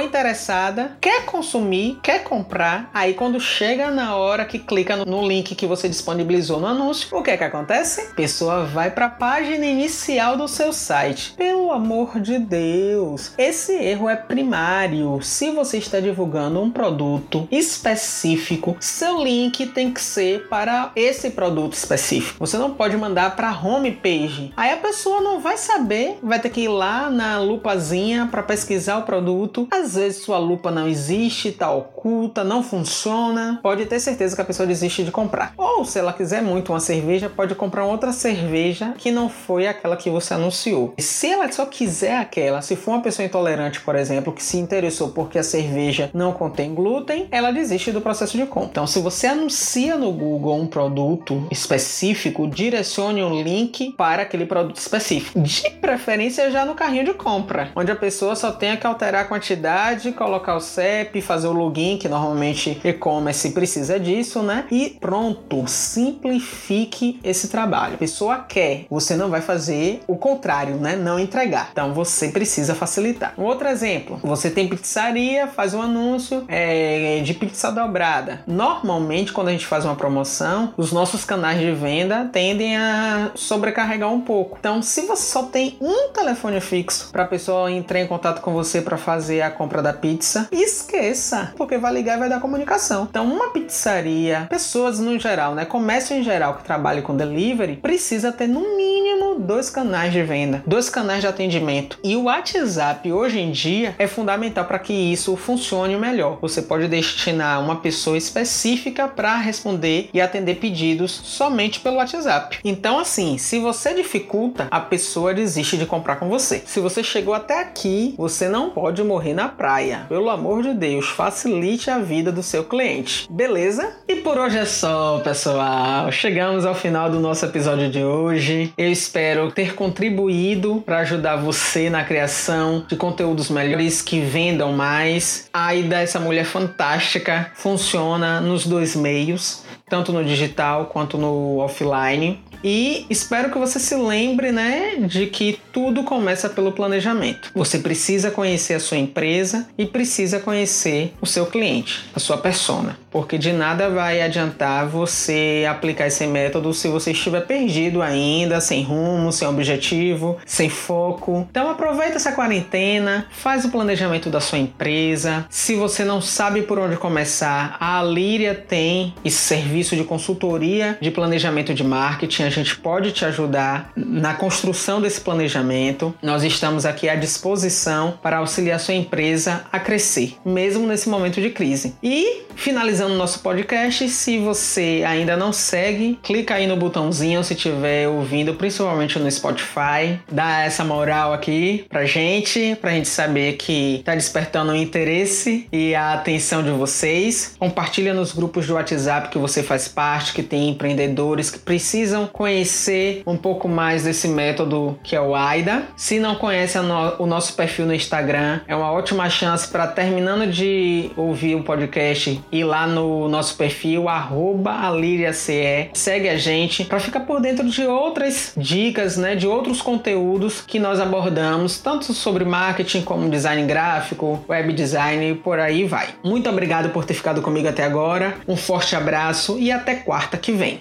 interessada, 0.00 0.96
quer 1.00 1.24
consumir, 1.24 1.98
quer 2.02 2.24
comprar. 2.24 2.90
Aí 2.92 3.14
quando 3.14 3.40
chega 3.40 3.90
na 3.90 4.16
hora 4.16 4.44
que 4.44 4.58
clica 4.58 4.96
no 5.04 5.26
link 5.26 5.54
que 5.54 5.66
você 5.66 5.88
disponibilizou 5.88 6.60
no 6.60 6.66
anúncio, 6.66 7.08
o 7.16 7.22
que 7.22 7.30
é 7.30 7.36
que 7.36 7.44
acontece? 7.44 8.00
A 8.12 8.14
pessoa 8.14 8.64
vai 8.64 8.90
para 8.90 9.06
a 9.06 9.10
página 9.10 9.66
inicial 9.66 10.36
do 10.36 10.48
seu 10.48 10.72
site. 10.72 11.34
Pelo 11.36 11.72
amor 11.72 12.20
de 12.20 12.38
Deus, 12.38 13.32
esse 13.36 13.72
erro 13.72 14.08
é 14.08 14.16
primário. 14.16 15.20
Se 15.22 15.50
você 15.50 15.78
está 15.78 16.00
divulgando 16.00 16.60
um 16.60 16.70
produto 16.70 17.46
específico, 17.50 18.76
seu 18.80 19.22
link 19.22 19.66
tem 19.66 19.92
que 19.92 20.00
ser 20.00 20.48
para 20.48 20.92
esse 20.96 21.30
produto 21.30 21.74
específico. 21.74 22.38
Você 22.38 22.56
não 22.56 22.74
pode 22.74 22.96
mandar 22.96 23.36
para 23.36 23.50
homepage. 23.50 24.52
Aí 24.56 24.72
a 24.72 24.76
pessoa 24.76 25.20
não 25.20 25.40
vai 25.40 25.56
saber, 25.56 26.18
vai 26.30 26.38
ter 26.38 26.48
que 26.48 26.60
ir 26.62 26.68
lá 26.68 27.10
na 27.10 27.40
lupazinha 27.40 28.28
para 28.30 28.42
pesquisar 28.42 28.98
o 28.98 29.02
produto. 29.02 29.66
Às 29.68 29.96
vezes 29.96 30.22
sua 30.22 30.38
lupa 30.38 30.70
não 30.70 30.86
existe, 30.86 31.48
está 31.48 31.72
oculta, 31.72 32.44
não 32.44 32.62
funciona. 32.62 33.58
Pode 33.60 33.84
ter 33.86 33.98
certeza 33.98 34.36
que 34.36 34.40
a 34.40 34.44
pessoa 34.44 34.64
desiste 34.64 35.02
de 35.02 35.10
comprar. 35.10 35.52
Ou 35.56 35.84
se 35.84 35.98
ela 35.98 36.12
quiser 36.12 36.40
muito 36.40 36.72
uma 36.72 36.78
cerveja, 36.78 37.28
pode 37.28 37.56
comprar 37.56 37.84
outra 37.84 38.12
cerveja 38.12 38.94
que 38.96 39.10
não 39.10 39.28
foi 39.28 39.66
aquela 39.66 39.96
que 39.96 40.08
você 40.08 40.32
anunciou. 40.32 40.94
E 40.96 41.02
se 41.02 41.26
ela 41.26 41.50
só 41.50 41.66
quiser 41.66 42.18
aquela, 42.18 42.62
se 42.62 42.76
for 42.76 42.92
uma 42.92 43.02
pessoa 43.02 43.26
intolerante, 43.26 43.80
por 43.80 43.96
exemplo, 43.96 44.32
que 44.32 44.42
se 44.42 44.56
interessou 44.56 45.08
porque 45.08 45.38
a 45.38 45.42
cerveja 45.42 46.10
não 46.14 46.32
contém 46.32 46.72
glúten, 46.72 47.26
ela 47.32 47.50
desiste 47.50 47.90
do 47.90 48.00
processo 48.00 48.36
de 48.36 48.46
compra. 48.46 48.70
Então, 48.70 48.86
se 48.86 49.00
você 49.00 49.26
anuncia 49.26 49.96
no 49.96 50.12
Google 50.12 50.56
um 50.60 50.66
produto 50.68 51.44
específico, 51.50 52.46
direcione 52.46 53.24
um 53.24 53.42
link 53.42 53.92
para 53.96 54.22
aquele 54.22 54.46
produto 54.46 54.76
específico. 54.76 55.40
De 55.40 55.68
preferência 55.80 56.19
já 56.28 56.64
no 56.64 56.74
carrinho 56.74 57.04
de 57.04 57.14
compra, 57.14 57.70
onde 57.74 57.90
a 57.90 57.96
pessoa 57.96 58.34
só 58.34 58.50
tenha 58.50 58.76
que 58.76 58.86
alterar 58.86 59.22
a 59.22 59.24
quantidade, 59.24 60.12
colocar 60.12 60.56
o 60.56 60.60
CEP, 60.60 61.22
fazer 61.22 61.46
o 61.46 61.52
login, 61.52 61.96
que 61.96 62.08
normalmente 62.08 62.80
e-commerce 62.84 63.50
precisa 63.52 63.98
disso, 63.98 64.42
né? 64.42 64.66
E 64.70 64.98
pronto, 65.00 65.64
simplifique 65.66 67.20
esse 67.22 67.48
trabalho. 67.48 67.94
A 67.94 67.98
pessoa 67.98 68.38
quer, 68.38 68.86
você 68.90 69.16
não 69.16 69.30
vai 69.30 69.40
fazer 69.40 70.02
o 70.06 70.16
contrário, 70.16 70.76
né? 70.76 70.96
Não 70.96 71.18
entregar. 71.18 71.68
Então 71.72 71.94
você 71.94 72.28
precisa 72.28 72.74
facilitar. 72.74 73.34
Um 73.38 73.44
outro 73.44 73.68
exemplo, 73.68 74.18
você 74.22 74.50
tem 74.50 74.68
pizzaria, 74.68 75.46
faz 75.46 75.74
um 75.74 75.82
anúncio 75.82 76.44
é, 76.48 77.20
de 77.22 77.34
pizza 77.34 77.70
dobrada. 77.70 78.42
Normalmente, 78.46 79.32
quando 79.32 79.48
a 79.48 79.52
gente 79.52 79.66
faz 79.66 79.84
uma 79.84 79.94
promoção, 79.94 80.74
os 80.76 80.92
nossos 80.92 81.24
canais 81.24 81.60
de 81.60 81.72
venda 81.72 82.28
tendem 82.32 82.76
a 82.76 83.30
sobrecarregar 83.34 84.10
um 84.10 84.20
pouco. 84.20 84.56
Então, 84.58 84.82
se 84.82 85.02
você 85.02 85.30
só 85.30 85.44
tem 85.44 85.76
um 85.80 86.09
telefone 86.10 86.60
fixo 86.60 87.10
para 87.10 87.24
a 87.24 87.26
pessoa 87.26 87.70
entrar 87.70 88.00
em 88.00 88.06
contato 88.06 88.40
com 88.40 88.52
você 88.52 88.82
para 88.82 88.96
fazer 88.96 89.42
a 89.42 89.50
compra 89.50 89.82
da 89.82 89.92
pizza, 89.92 90.48
esqueça, 90.52 91.52
porque 91.56 91.78
vai 91.78 91.92
ligar 91.92 92.16
e 92.16 92.20
vai 92.20 92.28
dar 92.28 92.40
comunicação. 92.40 93.06
Então, 93.08 93.24
uma 93.24 93.50
pizzaria, 93.50 94.46
pessoas 94.48 94.98
no 94.98 95.18
geral, 95.18 95.54
né, 95.54 95.64
comércio 95.64 96.16
em 96.16 96.22
geral 96.22 96.54
que 96.54 96.64
trabalha 96.64 97.02
com 97.02 97.16
delivery, 97.16 97.76
precisa 97.76 98.32
ter 98.32 98.46
no 98.46 98.60
mínimo 98.76 99.38
dois 99.38 99.70
canais 99.70 100.12
de 100.12 100.22
venda, 100.22 100.62
dois 100.66 100.88
canais 100.88 101.20
de 101.20 101.26
atendimento. 101.26 101.98
E 102.02 102.16
o 102.16 102.24
WhatsApp 102.24 103.10
hoje 103.12 103.38
em 103.38 103.50
dia 103.50 103.94
é 103.98 104.06
fundamental 104.06 104.64
para 104.64 104.78
que 104.78 104.92
isso 104.92 105.36
funcione 105.36 105.96
melhor. 105.96 106.38
Você 106.40 106.62
pode 106.62 106.88
destinar 106.88 107.62
uma 107.62 107.76
pessoa 107.76 108.18
específica 108.18 109.08
para 109.08 109.36
responder 109.36 110.10
e 110.12 110.20
atender 110.20 110.56
pedidos 110.56 111.10
somente 111.10 111.80
pelo 111.80 111.96
WhatsApp. 111.96 112.58
Então, 112.64 112.98
assim, 112.98 113.38
se 113.38 113.58
você 113.58 113.94
dificulta, 113.94 114.68
a 114.70 114.80
pessoa 114.80 115.34
desiste 115.34 115.76
de 115.76 115.86
comprar 115.86 115.99
com 116.00 116.28
você. 116.28 116.62
Se 116.66 116.80
você 116.80 117.02
chegou 117.02 117.34
até 117.34 117.60
aqui, 117.60 118.14
você 118.16 118.48
não 118.48 118.70
pode 118.70 119.02
morrer 119.02 119.34
na 119.34 119.48
praia. 119.48 120.06
Pelo 120.08 120.30
amor 120.30 120.62
de 120.62 120.74
Deus, 120.74 121.08
facilite 121.08 121.90
a 121.90 121.98
vida 121.98 122.32
do 122.32 122.42
seu 122.42 122.64
cliente. 122.64 123.26
Beleza? 123.30 123.96
E 124.08 124.16
por 124.16 124.38
hoje 124.38 124.58
é 124.58 124.64
só, 124.64 125.20
pessoal. 125.20 126.10
Chegamos 126.10 126.64
ao 126.64 126.74
final 126.74 127.10
do 127.10 127.20
nosso 127.20 127.44
episódio 127.44 127.90
de 127.90 128.02
hoje. 128.02 128.72
Eu 128.76 128.90
espero 128.90 129.50
ter 129.52 129.74
contribuído 129.74 130.82
para 130.84 130.98
ajudar 131.00 131.36
você 131.36 131.88
na 131.88 132.04
criação 132.04 132.84
de 132.88 132.96
conteúdos 132.96 133.50
melhores 133.50 134.02
que 134.02 134.20
vendam 134.20 134.72
mais. 134.72 135.48
A 135.52 135.66
Aida, 135.66 136.00
essa 136.00 136.18
mulher 136.18 136.44
fantástica, 136.44 137.50
funciona 137.54 138.40
nos 138.40 138.66
dois 138.66 138.96
meios, 138.96 139.62
tanto 139.90 140.12
no 140.12 140.24
digital 140.24 140.86
quanto 140.86 141.18
no 141.18 141.58
offline. 141.58 142.40
E 142.62 143.06
espero 143.08 143.50
que 143.50 143.58
você 143.58 143.78
se 143.78 143.94
lembre, 143.94 144.52
né, 144.52 144.96
de 144.98 145.26
que 145.26 145.58
tudo 145.72 146.04
começa 146.04 146.48
pelo 146.48 146.72
planejamento. 146.72 147.50
Você 147.54 147.78
precisa 147.78 148.30
conhecer 148.30 148.74
a 148.74 148.80
sua 148.80 148.98
empresa 148.98 149.66
e 149.78 149.86
precisa 149.86 150.38
conhecer 150.38 151.14
o 151.22 151.26
seu 151.26 151.46
cliente, 151.46 152.04
a 152.14 152.20
sua 152.20 152.36
persona, 152.36 152.98
porque 153.10 153.38
de 153.38 153.52
nada 153.52 153.88
vai 153.88 154.20
adiantar 154.20 154.86
você 154.86 155.66
aplicar 155.68 156.06
esse 156.06 156.26
método 156.26 156.74
se 156.74 156.86
você 156.88 157.12
estiver 157.12 157.46
perdido 157.46 158.02
ainda, 158.02 158.60
sem 158.60 158.82
rumo, 158.82 159.32
sem 159.32 159.48
objetivo, 159.48 160.36
sem 160.44 160.68
foco. 160.68 161.46
Então 161.50 161.70
aproveita 161.70 162.16
essa 162.16 162.32
quarentena, 162.32 163.26
faz 163.30 163.64
o 163.64 163.70
planejamento 163.70 164.28
da 164.28 164.40
sua 164.40 164.58
empresa. 164.58 165.46
Se 165.48 165.74
você 165.74 166.04
não 166.04 166.20
sabe 166.20 166.62
por 166.62 166.78
onde 166.78 166.96
começar, 166.96 167.78
a 167.80 168.02
Líria 168.02 168.54
tem 168.54 169.14
esse 169.24 169.38
serviço 169.38 169.79
de 169.88 170.04
consultoria 170.04 170.98
de 171.00 171.10
planejamento 171.10 171.72
de 171.72 171.82
marketing 171.82 172.42
a 172.42 172.50
gente 172.50 172.76
pode 172.76 173.12
te 173.12 173.24
ajudar 173.24 173.92
na 173.96 174.34
construção 174.34 175.00
desse 175.00 175.20
planejamento. 175.20 176.14
Nós 176.22 176.44
estamos 176.44 176.84
aqui 176.84 177.08
à 177.08 177.14
disposição 177.14 178.18
para 178.22 178.38
auxiliar 178.38 178.78
sua 178.78 178.94
empresa 178.94 179.64
a 179.72 179.78
crescer, 179.78 180.36
mesmo 180.44 180.86
nesse 180.86 181.08
momento 181.08 181.40
de 181.40 181.50
crise. 181.50 181.94
E 182.02 182.42
finalizando 182.54 183.14
nosso 183.14 183.40
podcast, 183.40 184.08
se 184.08 184.38
você 184.38 185.02
ainda 185.06 185.36
não 185.36 185.52
segue, 185.52 186.18
clica 186.22 186.54
aí 186.54 186.66
no 186.66 186.76
botãozinho 186.76 187.42
se 187.42 187.54
estiver 187.54 188.08
ouvindo, 188.08 188.54
principalmente 188.54 189.18
no 189.18 189.30
Spotify, 189.30 190.18
dá 190.30 190.62
essa 190.62 190.84
moral 190.84 191.32
aqui 191.32 191.84
pra 191.88 192.04
gente, 192.04 192.76
pra 192.80 192.90
gente 192.90 193.08
saber 193.08 193.54
que 193.54 194.02
tá 194.04 194.14
despertando 194.14 194.72
o 194.72 194.76
interesse 194.76 195.66
e 195.72 195.94
a 195.94 196.14
atenção 196.14 196.62
de 196.62 196.70
vocês. 196.70 197.54
Compartilha 197.58 198.12
nos 198.12 198.32
grupos 198.32 198.66
do 198.66 198.74
WhatsApp 198.74 199.30
que 199.30 199.38
você 199.38 199.62
faz 199.70 199.86
parte, 199.86 200.32
que 200.32 200.42
tem 200.42 200.68
empreendedores 200.68 201.48
que 201.48 201.60
precisam 201.60 202.26
conhecer 202.26 203.22
um 203.24 203.36
pouco 203.36 203.68
mais 203.68 204.02
desse 204.02 204.26
método 204.26 204.98
que 205.00 205.14
é 205.14 205.20
o 205.20 205.32
AIDA. 205.32 205.84
Se 205.96 206.18
não 206.18 206.34
conhece 206.34 206.76
o 206.76 207.24
nosso 207.24 207.54
perfil 207.54 207.86
no 207.86 207.94
Instagram, 207.94 208.62
é 208.66 208.74
uma 208.74 208.90
ótima 208.90 209.30
chance 209.30 209.68
para 209.68 209.86
terminando 209.86 210.50
de 210.50 211.12
ouvir 211.16 211.54
o 211.54 211.62
podcast 211.62 212.42
ir 212.50 212.64
lá 212.64 212.84
no 212.84 213.28
nosso 213.28 213.56
perfil 213.56 214.06
@aliriace. 214.08 215.88
Segue 215.94 216.28
a 216.28 216.36
gente 216.36 216.82
para 216.82 216.98
ficar 216.98 217.20
por 217.20 217.40
dentro 217.40 217.68
de 217.68 217.86
outras 217.86 218.52
dicas, 218.56 219.16
né, 219.16 219.36
de 219.36 219.46
outros 219.46 219.80
conteúdos 219.80 220.64
que 220.66 220.80
nós 220.80 220.98
abordamos, 220.98 221.78
tanto 221.78 222.12
sobre 222.12 222.44
marketing 222.44 223.02
como 223.02 223.30
design 223.30 223.64
gráfico, 223.68 224.44
web 224.48 224.72
design 224.72 225.30
e 225.30 225.34
por 225.36 225.60
aí 225.60 225.84
vai. 225.84 226.08
Muito 226.24 226.50
obrigado 226.50 226.88
por 226.88 227.04
ter 227.04 227.14
ficado 227.14 227.40
comigo 227.40 227.68
até 227.68 227.84
agora. 227.84 228.34
Um 228.48 228.56
forte 228.56 228.96
abraço 228.96 229.59
e 229.60 229.70
até 229.70 229.94
quarta 229.96 230.38
que 230.38 230.52
vem. 230.52 230.80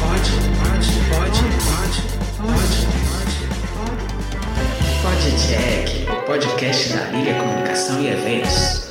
Pode, 0.00 0.30
pode, 0.62 0.88
pode, 1.10 1.42
pode, 1.60 2.00
pode, 2.40 2.86
pode, 5.02 5.26
pode. 6.08 6.24
Podcast 6.26 6.92
da 6.94 7.04
Liga 7.10 7.34
Comunicação 7.34 8.00
e 8.00 8.08
Eventos. 8.08 8.85